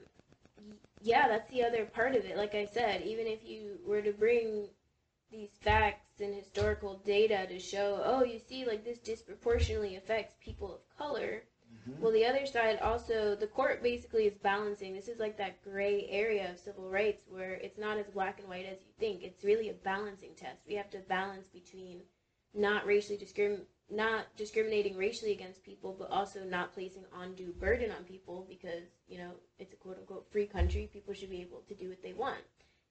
[1.01, 2.37] yeah, that's the other part of it.
[2.37, 4.67] Like I said, even if you were to bring
[5.31, 10.75] these facts and historical data to show, oh, you see, like this disproportionately affects people
[10.75, 11.43] of color.
[11.89, 12.01] Mm-hmm.
[12.01, 14.93] Well, the other side also, the court basically is balancing.
[14.93, 18.47] This is like that gray area of civil rights where it's not as black and
[18.47, 19.23] white as you think.
[19.23, 20.61] It's really a balancing test.
[20.67, 22.01] We have to balance between
[22.53, 28.03] not racially discrim- not discriminating racially against people, but also not placing undue burden on
[28.03, 30.89] people because, you know, it's a quote unquote free country.
[30.91, 32.41] People should be able to do what they want.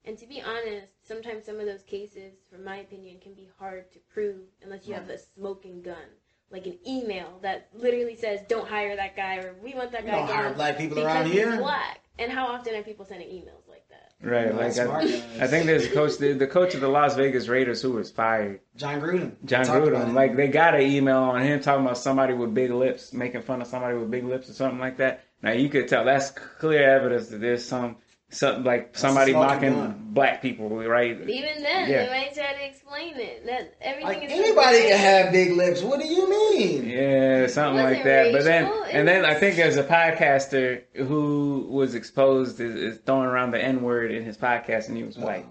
[0.03, 3.91] And to be honest, sometimes some of those cases, from my opinion, can be hard
[3.93, 6.07] to prove unless you have a smoking gun.
[6.51, 10.11] Like an email that literally says, don't hire that guy, or we want that We
[10.11, 11.57] guy don't hire gone black people around he's here.
[11.57, 11.99] black.
[12.19, 14.11] And how often are people sending emails like that?
[14.21, 14.53] Right.
[14.53, 15.01] Like I.
[15.43, 18.11] I think there's a coach, the, the coach of the Las Vegas Raiders who was
[18.11, 18.59] fired.
[18.75, 19.33] Jon Gruden.
[19.45, 20.13] Jon Gruden.
[20.13, 23.61] Like they got an email on him talking about somebody with big lips, making fun
[23.61, 25.23] of somebody with big lips or something like that.
[25.41, 27.95] Now you could tell that's clear evidence that there's some
[28.31, 30.07] something like somebody mocking gun.
[30.11, 31.11] black people, right?
[31.11, 32.05] Even then, Yeah.
[32.05, 33.45] they might try to explain it.
[33.45, 35.81] That everything like is anybody so can have big lips.
[35.81, 36.89] What do you mean?
[36.89, 38.31] Yeah, something wasn't like that.
[38.31, 42.97] But then, it and then I think there's a podcaster who was exposed as, as
[43.05, 45.45] throwing around the N word in his podcast, and he was white.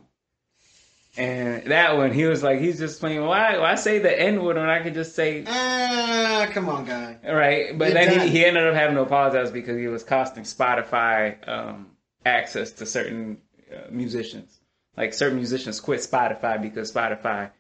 [1.17, 3.25] And that one, he was like, he's just playing.
[3.25, 3.59] Why?
[3.59, 7.19] Why say the N word when I could just say Ah, come on, guy.
[7.25, 7.77] right?
[7.77, 11.37] But Good then he, he ended up having to apologize because he was costing Spotify
[11.49, 11.89] um,
[12.25, 13.39] access to certain
[13.73, 14.59] uh, musicians.
[14.97, 17.51] Like certain musicians quit Spotify because Spotify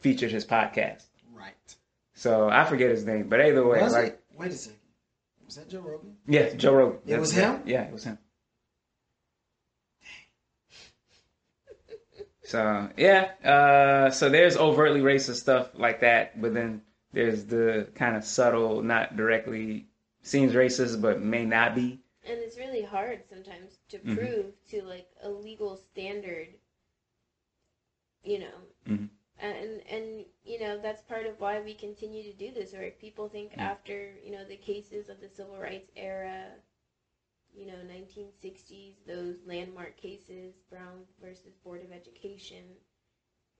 [0.00, 1.04] featured his podcast.
[1.32, 1.54] Right.
[2.14, 4.06] So I forget his name, but either way, Was like.
[4.06, 4.24] it?
[4.36, 4.78] Wait a second.
[5.46, 6.16] Was that Joe Rogan?
[6.26, 7.00] Yeah, Joe Rogan.
[7.06, 7.62] It was That's- him?
[7.66, 8.18] Yeah, it was him.
[12.44, 16.80] So yeah, uh, so there's overtly racist stuff like that, but then
[17.12, 19.86] there's the kind of subtle, not directly
[20.22, 22.00] seems racist but may not be.
[22.28, 24.14] And it's really hard sometimes to Mhm.
[24.14, 26.58] prove to like a legal standard,
[28.24, 28.66] you know.
[28.86, 29.08] Mhm.
[29.38, 32.74] And and you know that's part of why we continue to do this.
[32.74, 32.96] Right?
[32.98, 33.70] People think Mm.
[33.70, 36.48] after you know the cases of the civil rights era,
[37.54, 42.64] you know, 1960s, those landmark cases, Brown versus Board of Education.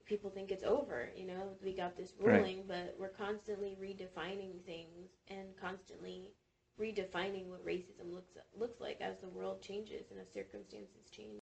[0.07, 1.11] People think it's over.
[1.15, 2.47] You know, we got this Right.
[2.47, 6.33] ruling, but we're constantly redefining things and constantly
[6.81, 11.41] redefining what racism looks looks like as the world changes and as circumstances change.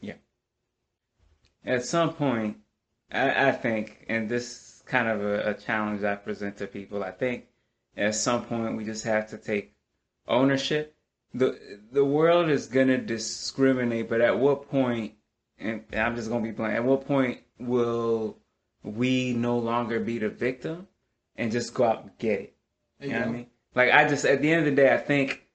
[0.00, 0.14] Yeah.
[1.64, 2.58] At some point,
[3.10, 7.02] I, I think, and this is kind of a, a challenge I present to people.
[7.02, 7.46] I think
[7.96, 9.74] at some point we just have to take
[10.28, 10.94] ownership.
[11.34, 11.58] the
[11.92, 15.14] The world is gonna discriminate, but at what point?
[15.58, 16.74] And I'm just gonna be blunt.
[16.74, 18.38] At what point will
[18.84, 20.86] we no longer be the victim
[21.38, 22.56] and just go out and get it?
[23.00, 23.46] You you know what I mean?
[23.74, 25.46] Like I just at the end of the day, I think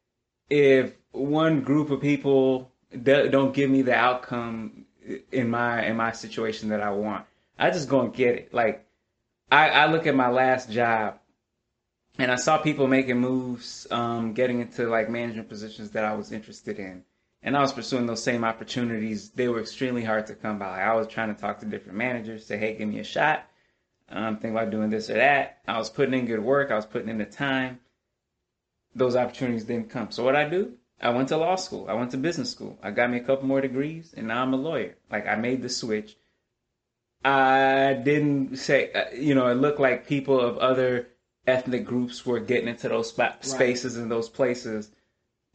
[0.50, 4.86] if one group of people do- don't give me the outcome
[5.32, 7.26] in my in my situation that I want,
[7.58, 8.54] I just go and get it.
[8.54, 8.86] Like
[9.52, 11.20] I, I look at my last job
[12.18, 16.32] and I saw people making moves, um, getting into like management positions that I was
[16.32, 17.04] interested in.
[17.44, 19.32] And I was pursuing those same opportunities.
[19.32, 20.82] They were extremely hard to come by.
[20.82, 23.48] I was trying to talk to different managers, say, hey, give me a shot.
[24.12, 25.60] I'm thinking about doing this or that.
[25.68, 26.72] I was putting in good work.
[26.72, 27.80] I was putting in the time.
[28.94, 30.12] Those opportunities didn't come.
[30.12, 30.74] So what I do?
[31.02, 31.88] I went to law school.
[31.90, 32.78] I went to business school.
[32.84, 34.96] I got me a couple more degrees, and now I'm a lawyer.
[35.10, 36.18] Like I made the switch.
[37.24, 41.08] I didn't say, uh, you know, it looked like people of other
[41.48, 44.92] ethnic groups were getting into those spa- spaces and those places.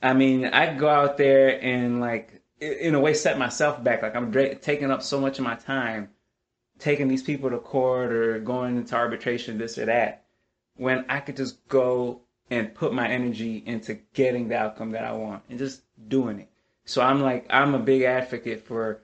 [0.03, 4.03] I mean, I go out there and like, in a way, set myself back.
[4.03, 6.11] Like I'm dra- taking up so much of my time,
[6.79, 10.25] taking these people to court or going into arbitration, this or that,
[10.77, 15.13] when I could just go and put my energy into getting the outcome that I
[15.13, 16.49] want and just doing it.
[16.85, 19.03] So I'm like, I'm a big advocate for.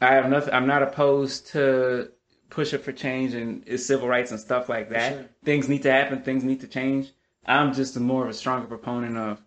[0.00, 0.52] I have nothing.
[0.52, 2.10] I'm not opposed to
[2.50, 5.12] push pushing for change and civil rights and stuff like that.
[5.12, 5.24] sure.
[5.44, 6.22] Things need to happen.
[6.22, 7.12] Things need to change.
[7.44, 9.40] I'm just a more of a stronger proponent of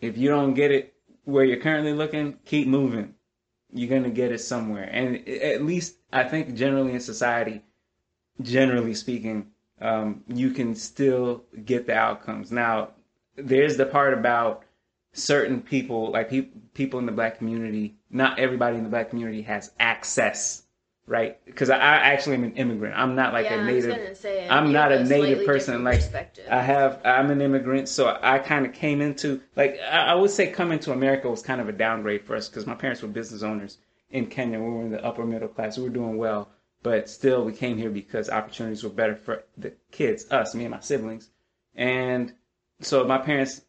[0.00, 0.94] if you don't get it
[1.24, 3.14] where you're currently looking, keep moving.
[3.76, 4.88] You're gonna get it somewhere.
[4.90, 7.62] And at least I think generally in society,
[8.40, 9.48] generally speaking,
[9.80, 12.50] um, you can still get the outcomes.
[12.50, 12.90] Now,
[13.36, 14.64] there's the part about
[15.12, 17.96] certain people, like pe- people in the black community.
[18.10, 20.62] Not everybody in the black community has access,
[21.06, 21.44] right?
[21.44, 22.98] Because I, I actually am an immigrant.
[22.98, 24.02] I'm not like yeah, a I was native.
[24.02, 24.48] gonna say.
[24.48, 26.02] I'm not a native person, like.
[26.50, 27.00] I have.
[27.04, 30.78] I'm an immigrant, so I kind of came into like I I would say coming
[30.80, 33.78] to America was kind of a downgrade for us because my parents were business owners
[34.10, 34.58] in Kenya.
[34.58, 35.78] We were in the upper middle class.
[35.78, 36.48] We were doing well,
[36.82, 40.72] but still we came here because opportunities were better for the kids, us, me and
[40.72, 41.30] my siblings,
[41.74, 42.32] and
[42.80, 43.62] so my parents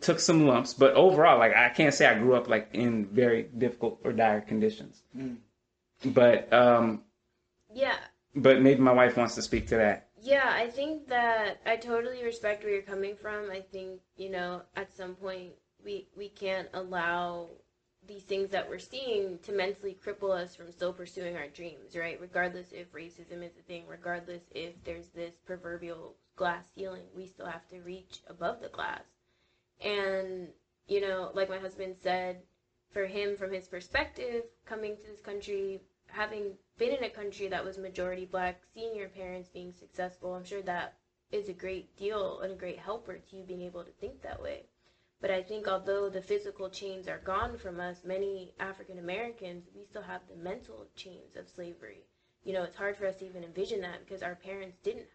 [0.00, 0.74] took some lumps.
[0.74, 4.40] But overall, like I can't say I grew up like in very difficult or dire
[4.40, 5.02] conditions.
[5.16, 5.36] Mm.
[6.04, 7.02] But um,
[7.72, 7.96] yeah,
[8.34, 10.08] but maybe my wife wants to speak to that.
[10.20, 13.50] Yeah, I think that I totally respect where you're coming from.
[13.50, 15.52] I think, you know, at some point
[15.84, 17.50] we we can't allow
[18.06, 22.20] these things that we're seeing to mentally cripple us from still pursuing our dreams, right?
[22.20, 27.46] Regardless if racism is a thing, regardless if there's this proverbial glass ceiling, we still
[27.46, 29.04] have to reach above the glass.
[29.82, 30.48] And,
[30.86, 32.42] you know, like my husband said,
[32.94, 37.64] for him, from his perspective, coming to this country, having been in a country that
[37.64, 40.94] was majority black, seeing your parents being successful, I'm sure that
[41.32, 44.42] is a great deal and a great helper to you being able to think that
[44.42, 44.68] way.
[45.20, 49.84] But I think although the physical chains are gone from us, many African Americans, we
[49.84, 52.06] still have the mental chains of slavery.
[52.44, 55.08] You know, it's hard for us to even envision that because our parents didn't,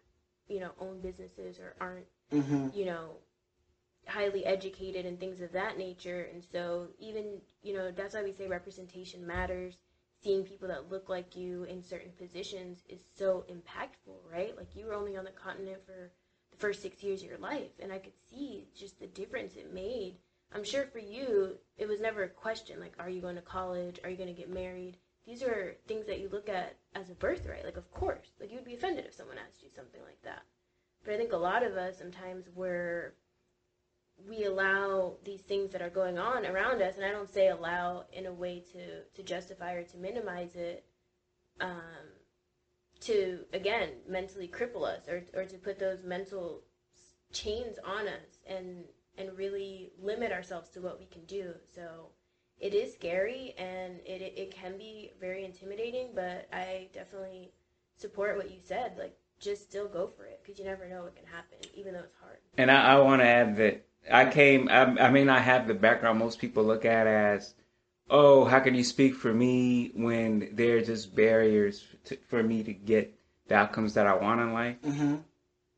[0.48, 2.68] you know, own businesses or aren't, Mm-hmm.
[2.72, 3.18] you know,
[4.10, 6.28] highly educated and things of that nature.
[6.32, 9.76] And so even, you know, that's why we say representation matters.
[10.22, 14.54] Seeing people that look like you in certain positions is so impactful, right?
[14.56, 16.10] Like you were only on the continent for
[16.50, 19.72] the first six years of your life, and I could see just the difference it
[19.72, 20.16] made.
[20.52, 23.98] I'm sure for you, it was never a question like, are you going to college?
[24.04, 24.98] Are you going to get married?
[25.26, 27.64] These are things that you look at as a birthright.
[27.64, 30.42] Like, of course, like you would be offended if someone asked you something like that.
[31.04, 33.14] But I think a lot of us sometimes we're
[34.28, 38.04] we allow these things that are going on around us, and I don't say allow
[38.12, 40.84] in a way to to justify or to minimize it,
[41.60, 41.80] um,
[43.00, 46.62] to again mentally cripple us or or to put those mental
[47.32, 48.84] chains on us and
[49.16, 51.54] and really limit ourselves to what we can do.
[51.74, 52.10] So
[52.58, 57.52] it is scary and it it, can be very intimidating, but I definitely
[57.96, 58.96] support what you said.
[58.98, 62.00] Like just still go for it because you never know what can happen, even though
[62.00, 62.38] it's hard.
[62.58, 64.68] And I, I want to add that I came.
[64.68, 67.54] I, I may not have the background most people look at as,
[68.08, 72.62] oh, how can you speak for me when there are just barriers to, for me
[72.64, 73.14] to get
[73.50, 74.80] the outcomes that I want in life.
[74.82, 75.16] Mm-hmm.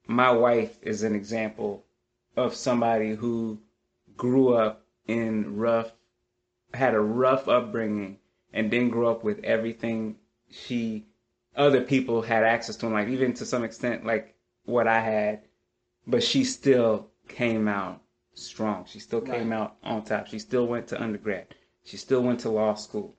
[0.06, 1.84] My wife is an example
[2.36, 3.58] of somebody who
[4.16, 5.92] grew up in rough,
[6.74, 8.18] had a rough upbringing,
[8.52, 10.16] and then grew up with everything
[10.50, 11.06] she,
[11.56, 15.40] other people had access to, in life, even to some extent like what I had,
[16.06, 18.02] but she still came out
[18.34, 18.84] strong.
[18.86, 19.60] She still came Right.
[19.60, 20.26] out on top.
[20.26, 21.54] She still went to undergrad.
[21.84, 23.16] She still went to law school,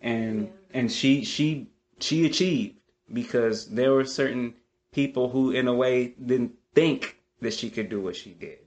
[0.00, 0.48] and Yeah.
[0.80, 2.76] and she she she achieved
[3.12, 4.54] because there were certain
[4.92, 8.58] people who, in a way, didn't think that she could do what she did,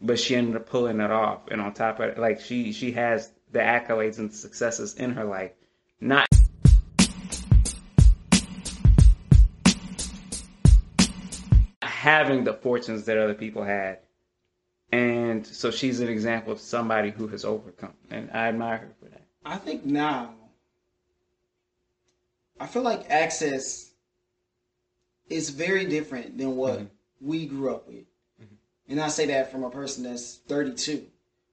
[0.00, 1.48] but she ended up pulling it off.
[1.48, 5.24] And on top of it, like she she has the accolades and successes in her
[5.24, 5.52] life,
[6.00, 6.26] not
[11.82, 13.98] having the fortunes that other people had.
[14.96, 19.10] And so she's an example of somebody who has overcome, and I admire her for
[19.10, 19.22] that.
[19.44, 20.34] I think now,
[22.58, 23.92] I feel like access
[25.28, 26.90] is very different than what Mhm.
[27.20, 28.06] we grew up with.
[28.88, 31.10] And I say that from a person that's 32,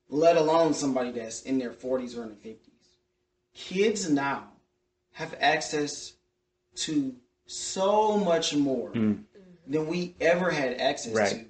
[0.07, 2.97] let alone somebody that's in their 40s or in their 50s.
[3.53, 4.53] Kids now
[5.13, 6.13] have access
[6.75, 9.25] to so much more Mm.
[9.67, 11.29] than we ever had access Right.
[11.31, 11.45] to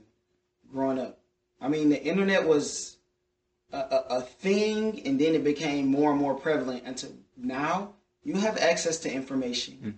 [0.72, 1.20] growing up.
[1.64, 2.98] I mean, the internet was
[3.72, 8.36] a, a, a thing, and then it became more and more prevalent until now you
[8.36, 9.94] have access to information Mm.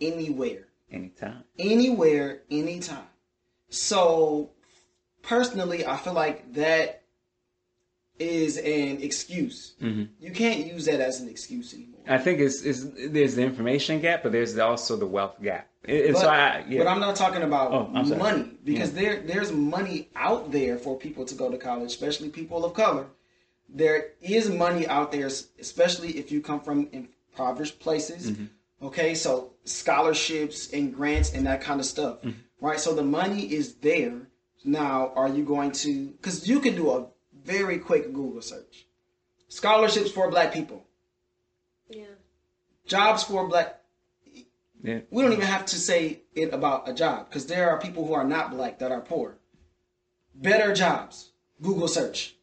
[0.00, 1.44] anywhere, Anytime.
[1.58, 3.06] anywhere, anytime.
[3.68, 4.50] So,
[5.22, 7.01] personally, I feel like that
[8.18, 9.74] is an excuse.
[9.80, 12.00] hmm You can't use that as an excuse anymore.
[12.08, 15.68] I think it's, it's there's the information gap, but there's also the wealth gap.
[15.84, 16.78] It, But, so I, yeah.
[16.78, 21.24] but I'm not talking about Oh, money because there there's money out there for people
[21.24, 23.06] to go to college, especially people of color.
[23.68, 28.30] There is money out there, especially if you come from impoverished places.
[28.30, 28.86] Mm-hmm.
[28.86, 32.38] Okay, so scholarships and grants and that kind of stuff, Mm-hmm.
[32.66, 32.80] right?
[32.80, 34.28] So the money is there.
[34.64, 36.08] Now, are you going to?
[36.08, 37.06] Because you can do a
[37.44, 38.86] very quick Google search.
[39.48, 40.86] Scholarships for Black people,
[41.88, 42.14] Yeah.
[42.86, 43.80] jobs for Black
[44.82, 45.00] yeah.
[45.10, 48.14] we don't even have to say it about a job because there are people who
[48.14, 49.38] are not black that are poor.
[50.34, 52.34] Better jobs, Google search.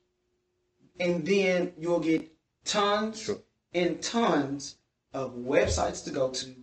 [0.99, 2.31] And then you'll get
[2.63, 3.39] tons Sure.
[3.73, 4.77] and tons
[5.13, 6.55] of websites to go to,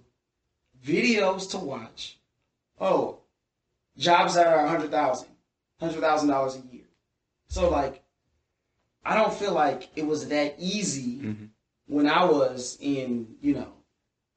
[0.83, 2.19] videos to watch.
[2.81, 3.21] Oh,
[3.99, 5.27] jobs that are $100,000,
[5.81, 6.89] $100,000 a year.
[7.49, 8.03] So, like,
[9.07, 11.49] I don't feel like it was that easy Mhm.
[11.87, 13.73] when I was in, you know,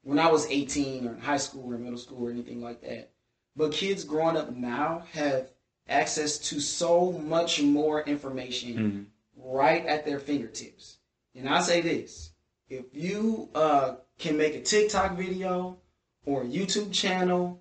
[0.02, 3.10] when I was 18 or in high school or middle school or anything like that.
[3.56, 5.50] But kids growing up now have
[5.88, 9.06] access to so much more information Mhm.
[9.36, 10.98] right at their fingertips.
[11.34, 12.30] And I say this
[12.68, 15.78] if you uh, can make a TikTok video
[16.24, 17.60] or a YouTube channel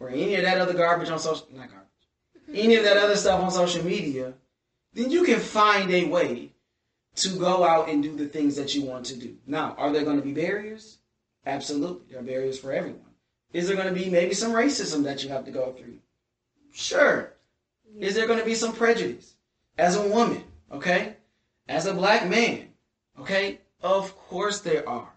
[0.00, 1.86] or any of that other garbage on social, not garbage,
[2.52, 4.34] any of that other stuff on social media,
[4.94, 6.52] then you can find a way
[7.16, 9.36] to go out and do the things that you want to do.
[9.46, 10.98] Now, are there going to be barriers?
[11.46, 12.06] Absolutely.
[12.10, 13.00] There are barriers for everyone.
[13.52, 15.98] Is there going to be maybe some racism that you have to go through?
[16.72, 17.32] Sure.
[17.98, 19.34] Is there going to be some prejudice?
[19.76, 21.16] As a woman, okay?
[21.68, 22.68] As a black man,
[23.18, 23.60] okay?
[23.82, 25.12] Of course there are.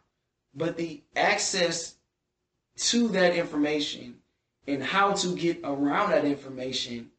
[0.56, 1.96] But the access
[2.78, 4.16] to that information
[4.68, 7.12] and how to get around that information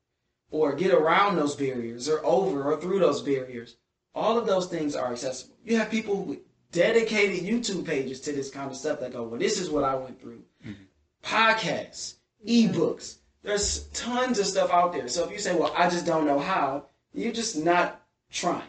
[0.54, 3.74] or get around those barriers or over or through those barriers,
[4.14, 5.56] all of those things are accessible.
[5.64, 6.38] You have people with
[6.70, 9.96] dedicated YouTube pages to this kind of stuff that go, well, this is what I
[9.96, 10.42] went through.
[10.64, 10.84] Mm-hmm.
[11.24, 12.14] Podcasts,
[12.46, 13.16] ebooks.
[13.42, 15.08] There's tons of stuff out there.
[15.08, 18.00] So if you say, well, I just don't know how, you're just not
[18.30, 18.62] trying,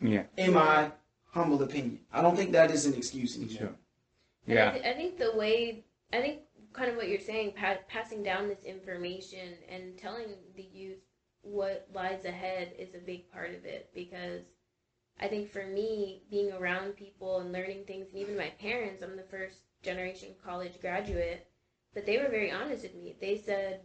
[0.00, 0.22] Yeah.
[0.38, 0.90] in my
[1.32, 2.00] humble opinion.
[2.14, 3.58] I don't think that is an excuse anymore.
[3.58, 3.74] Sure.
[4.46, 4.70] Yeah.
[4.70, 6.38] I, th- I think the way, I think
[6.72, 10.96] kind of what you're saying, pa- passing down this information and telling the youth
[11.42, 14.42] what lies ahead is a big part of it because
[15.20, 19.16] I think for me, being around people and learning things, and even my parents, I'm
[19.16, 21.46] the first generation college graduate,
[21.94, 23.16] but they were very honest with me.
[23.20, 23.80] They said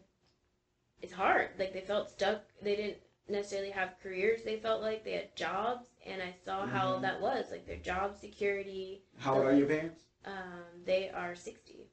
[1.02, 1.50] it's hard.
[1.60, 2.42] Like they felt stuck.
[2.62, 2.98] They didn't
[3.28, 4.44] necessarily have careers.
[4.44, 7.02] They felt like they had jobs, and I saw how Mhm.
[7.02, 10.04] that was like their job security, How old are your parents?
[10.26, 11.92] um, they are 60.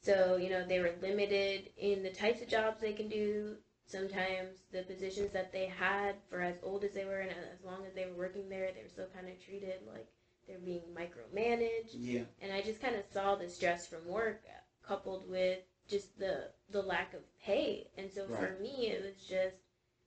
[0.00, 3.56] So, you know, they were limited in the types of jobs they can do.
[3.86, 7.84] Sometimes the positions that they had for as old as they were and as long
[7.86, 10.08] as they were working there, they were still kind of treated like
[10.46, 11.94] they're being micromanaged.
[11.94, 12.22] Yeah.
[12.42, 14.42] And I just kind of saw the stress from work
[14.86, 17.86] coupled with just the the lack of pay.
[17.96, 19.56] And so for me, it was just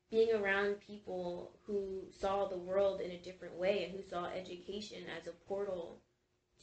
[0.09, 5.03] being around people who saw the world in a different way and who saw education
[5.19, 6.01] as a portal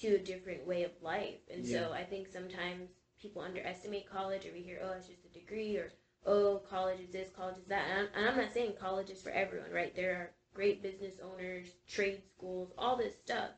[0.00, 1.40] to a different way of life.
[1.52, 1.88] And Yeah.
[1.88, 2.90] so I think sometimes
[3.20, 5.92] people underestimate college or we hear, oh, it's just a degree or,
[6.26, 7.84] oh, college is this, college is that.
[7.90, 9.94] And I'm, and I'm not saying college is for everyone, right?
[9.94, 13.50] There are great business owners, trade schools, all this stuff.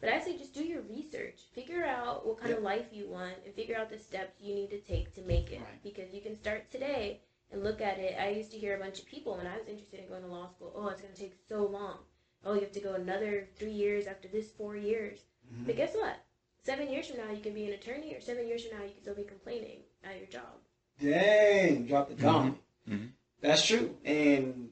[0.00, 1.42] But I say just do your research.
[1.54, 4.70] Figure out what kind of life you want and figure out the steps you need
[4.70, 5.60] to take to make it.
[5.60, 5.82] Right.
[5.82, 7.20] Because you can start today
[7.52, 8.16] and look at it.
[8.20, 10.28] I used to hear a bunch of people when I was interested in going to
[10.28, 11.98] law school, oh, it's going to take so long.
[12.44, 15.20] Oh, you have to go another three years after this four years.
[15.52, 15.66] Mhm.
[15.66, 16.16] But guess what?
[16.64, 18.90] Seven years from now, you can be an attorney, or seven years from now, you
[18.90, 20.58] can still be complaining at your job.
[21.00, 22.60] Dang, drop the gauntlet.
[22.88, 23.10] Mhm.
[23.40, 23.96] That's true.
[24.04, 24.70] And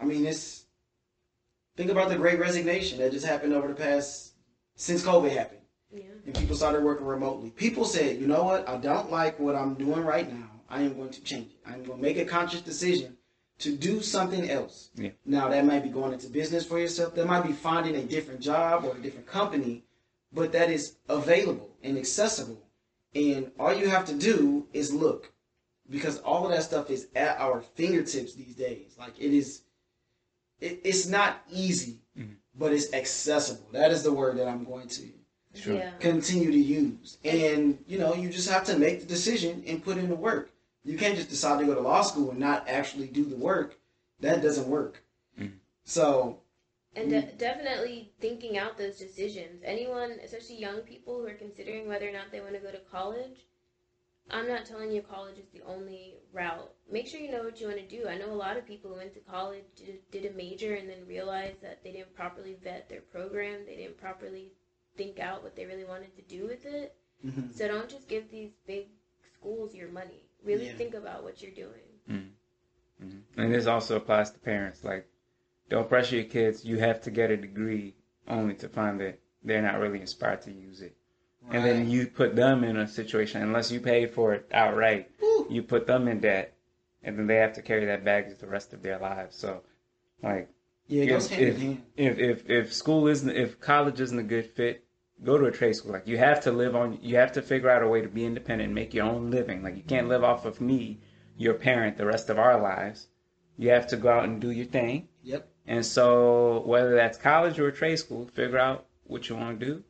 [0.00, 0.66] I mean, it's
[1.76, 4.34] think about the great resignation that just happened over the past
[4.74, 5.60] since COVID happened.
[5.92, 6.02] Yeah.
[6.24, 7.50] And people started working remotely.
[7.50, 8.68] People said, you know what?
[8.68, 10.50] I don't like what I'm doing right now.
[10.68, 11.58] I am going to change it.
[11.64, 13.16] I'm going to make a conscious decision
[13.58, 14.90] to do something else.
[14.96, 15.10] Yeah.
[15.24, 17.14] Now, that might be going into business for yourself.
[17.14, 19.84] That might be finding a different job or a different company,
[20.32, 22.60] but that is available and accessible.
[23.14, 25.32] And all you have to do is look
[25.90, 28.96] because all of that stuff is at our fingertips these days.
[28.98, 29.62] Like it is,
[30.60, 32.36] it, it's not easy, Mhm.
[32.58, 33.68] but it's accessible.
[33.72, 35.08] That is the word that I'm going to
[35.54, 35.74] Sure.
[35.76, 35.92] Yeah.
[36.00, 37.16] continue to use.
[37.24, 40.50] And you know, you just have to make the decision and put in the work.
[40.84, 43.78] You can't just decide to go to law school and not actually do the work.
[44.20, 45.02] That doesn't work.
[45.38, 45.52] Mhm.
[45.84, 46.40] So
[46.96, 49.62] And de- definitely thinking out those decisions.
[49.64, 52.78] Anyone, especially young people who are considering whether or not they want to go to
[52.90, 53.46] college,
[54.30, 56.72] I'm not telling you college is the only route.
[56.90, 58.08] Make sure you know what you want to do.
[58.08, 60.88] I know a lot of people who went to college, did, did a major, and
[60.88, 63.64] then realized that they didn't properly vet their program.
[63.66, 64.52] They didn't properly
[64.96, 66.96] think out what they really wanted to do with it.
[67.24, 67.52] mhm.
[67.54, 68.88] So don't just give these big
[69.34, 70.28] schools your money.
[70.44, 70.76] Really Yeah.
[70.76, 72.32] think about what you're doing.
[73.00, 73.22] Mhm.
[73.36, 74.82] And this also applies to parents.
[74.84, 75.06] Like,
[75.68, 76.64] don't pressure your kids.
[76.64, 77.94] You have to get a degree
[78.28, 80.96] only to find that they're not really inspired to use it.
[81.50, 85.46] And then you put them in a situation, unless you pay for it outright, Woo.
[85.48, 86.54] you put them in debt.
[87.04, 89.36] And then they have to carry that baggage the rest of their lives.
[89.36, 89.62] So,
[90.24, 90.48] like,
[90.88, 94.84] yeah, if, if, if, if, if school isn't, if college isn't a good fit,
[95.22, 95.92] go to a trade school.
[95.92, 98.24] Like, you have to live on, you have to figure out a way to be
[98.24, 99.62] independent and make your own living.
[99.62, 101.00] Like, you can't live off of me,
[101.36, 103.06] your parent, the rest of our lives.
[103.58, 105.08] You have to go out and do your thing.
[105.22, 105.48] Yep.
[105.66, 109.84] And so, whether that's college or trade school, figure out what you want to do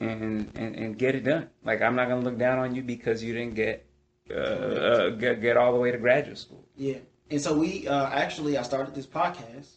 [0.00, 1.48] and, and, and get it done.
[1.64, 3.86] Like, I'm not going to look down on you because you didn't get,
[4.30, 6.64] uh, uh, get, get all the way to graduate school.
[6.76, 6.98] Yeah.
[7.30, 9.68] And so we uh, actually I started this podcast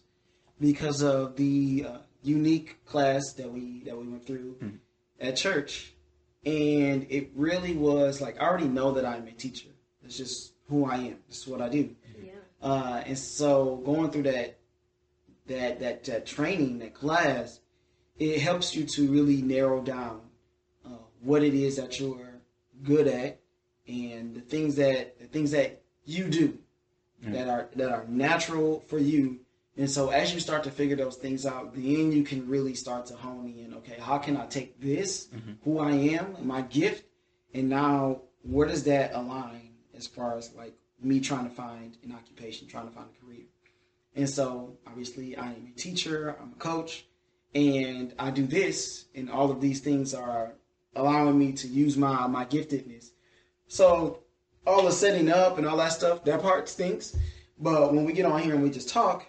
[0.60, 4.80] because of the uh, unique class that we that we went through Mhm.
[5.20, 5.94] at church,
[6.46, 9.70] and it really was like I already know that I'm a teacher.
[10.04, 11.18] It's just who I am.
[11.30, 11.96] This is what I do.
[12.24, 12.32] Yeah.
[12.64, 14.58] Uh, and so going through that
[15.48, 17.60] that that that training, that class,
[18.18, 20.22] it helps you to really narrow down
[20.86, 20.90] uh,
[21.22, 22.42] what it is that you're
[22.82, 23.42] good at
[23.88, 26.58] and the things that the things that you do
[27.24, 27.32] Mm.
[27.34, 29.40] that are that are natural for you
[29.78, 33.08] And so as you start to figure those things out, then you can really start
[33.08, 33.74] to hone in.
[33.76, 35.58] Okay, how can I take this, Mhm.
[35.64, 37.06] who I am, my gift,
[37.56, 42.12] and now where does that align as far as like me trying to find an
[42.14, 43.46] occupation, trying to find a career?
[44.16, 47.06] And so obviously I am a teacher, I'm a coach,
[47.56, 50.54] and I do this, and all of these things are
[50.96, 53.12] allowing me to use my my giftedness.
[53.68, 54.20] So
[54.66, 57.16] all the setting up and all that stuff, that part stinks.
[57.60, 59.26] But when we get on here and we just talk,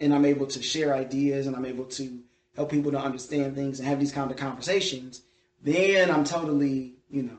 [0.00, 2.20] and I'm able to share ideas and I'm able to
[2.54, 5.22] help people to understand things and have these kind of conversations,
[5.62, 7.38] then I'm totally, you know,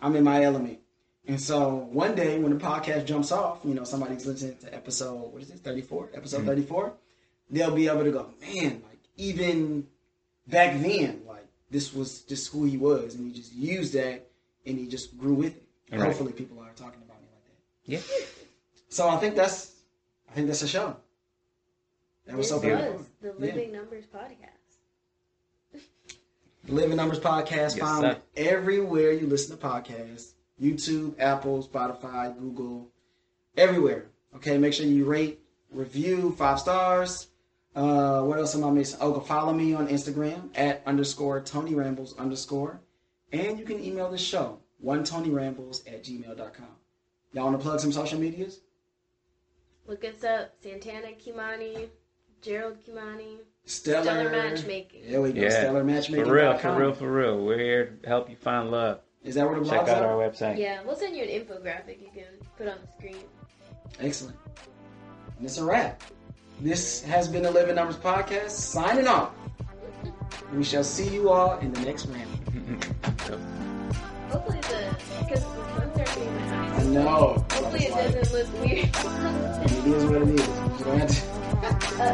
[0.00, 0.78] I'm in my element.
[1.28, 5.14] And so one day when the podcast jumps off, you know, somebody's listening to episode,
[5.32, 6.10] what is it, 34?
[6.14, 6.46] Episode Mhm.
[6.46, 6.94] 34,
[7.50, 9.86] they'll be able to go, man, like even
[10.46, 13.14] back then, like this was just who he was.
[13.14, 14.26] And he just used that
[14.64, 15.64] and he just grew with it.
[15.90, 16.00] Right.
[16.02, 17.44] hopefully people are talking about me like
[18.02, 18.10] that.
[18.18, 18.26] Yeah.
[18.90, 19.72] So I think that's,
[20.30, 20.96] I think that's a show.
[22.26, 23.06] That was this so was beautiful.
[23.22, 23.34] the Yeah.
[23.54, 25.80] Living Numbers podcast.
[26.64, 28.22] The Living Numbers Podcast Yes, found sir.
[28.36, 30.32] everywhere you listen to podcasts.
[30.60, 32.90] YouTube, Apple, Spotify, Google,
[33.56, 34.06] everywhere.
[34.36, 35.40] Okay, make sure you rate,
[35.70, 37.28] review, five stars.
[37.74, 38.98] Uh, what else am I missing?
[39.00, 42.80] Oh, go follow me on Instagram at underscore Tony Rambles underscore.
[43.32, 46.66] And you can email the show, one Tony Rambles at gmail.com.
[47.32, 48.60] Y'all want to plug some social medias?
[49.86, 51.88] Look us up, Santana Kimani,
[52.42, 55.10] Gerald Kimani, Stellar, Stellar Matchmaking.
[55.10, 55.42] There we go.
[55.42, 55.50] Yeah.
[55.50, 56.24] Stellar Matchmaking.
[56.24, 57.44] For real, for real, for real.
[57.44, 59.00] We're here to help you find love.
[59.24, 60.02] Is that where the Check blog's out at?
[60.04, 60.58] our website.
[60.58, 62.24] Yeah, we'll send you an infographic you can
[62.56, 63.22] put on the screen.
[64.00, 64.36] Excellent.
[65.36, 66.02] And it's a wrap.
[66.60, 68.50] This has been the Living Numbers Podcast.
[68.50, 69.30] Signing off.
[70.54, 72.24] We shall see you all in the next round.
[74.30, 77.44] Hopefully the because the sun's are being I know.
[77.50, 78.88] Hopefully it doesn't look weird.
[79.68, 80.46] It is what it is.
[80.78, 82.02] You don't have to.
[82.02, 82.06] uh,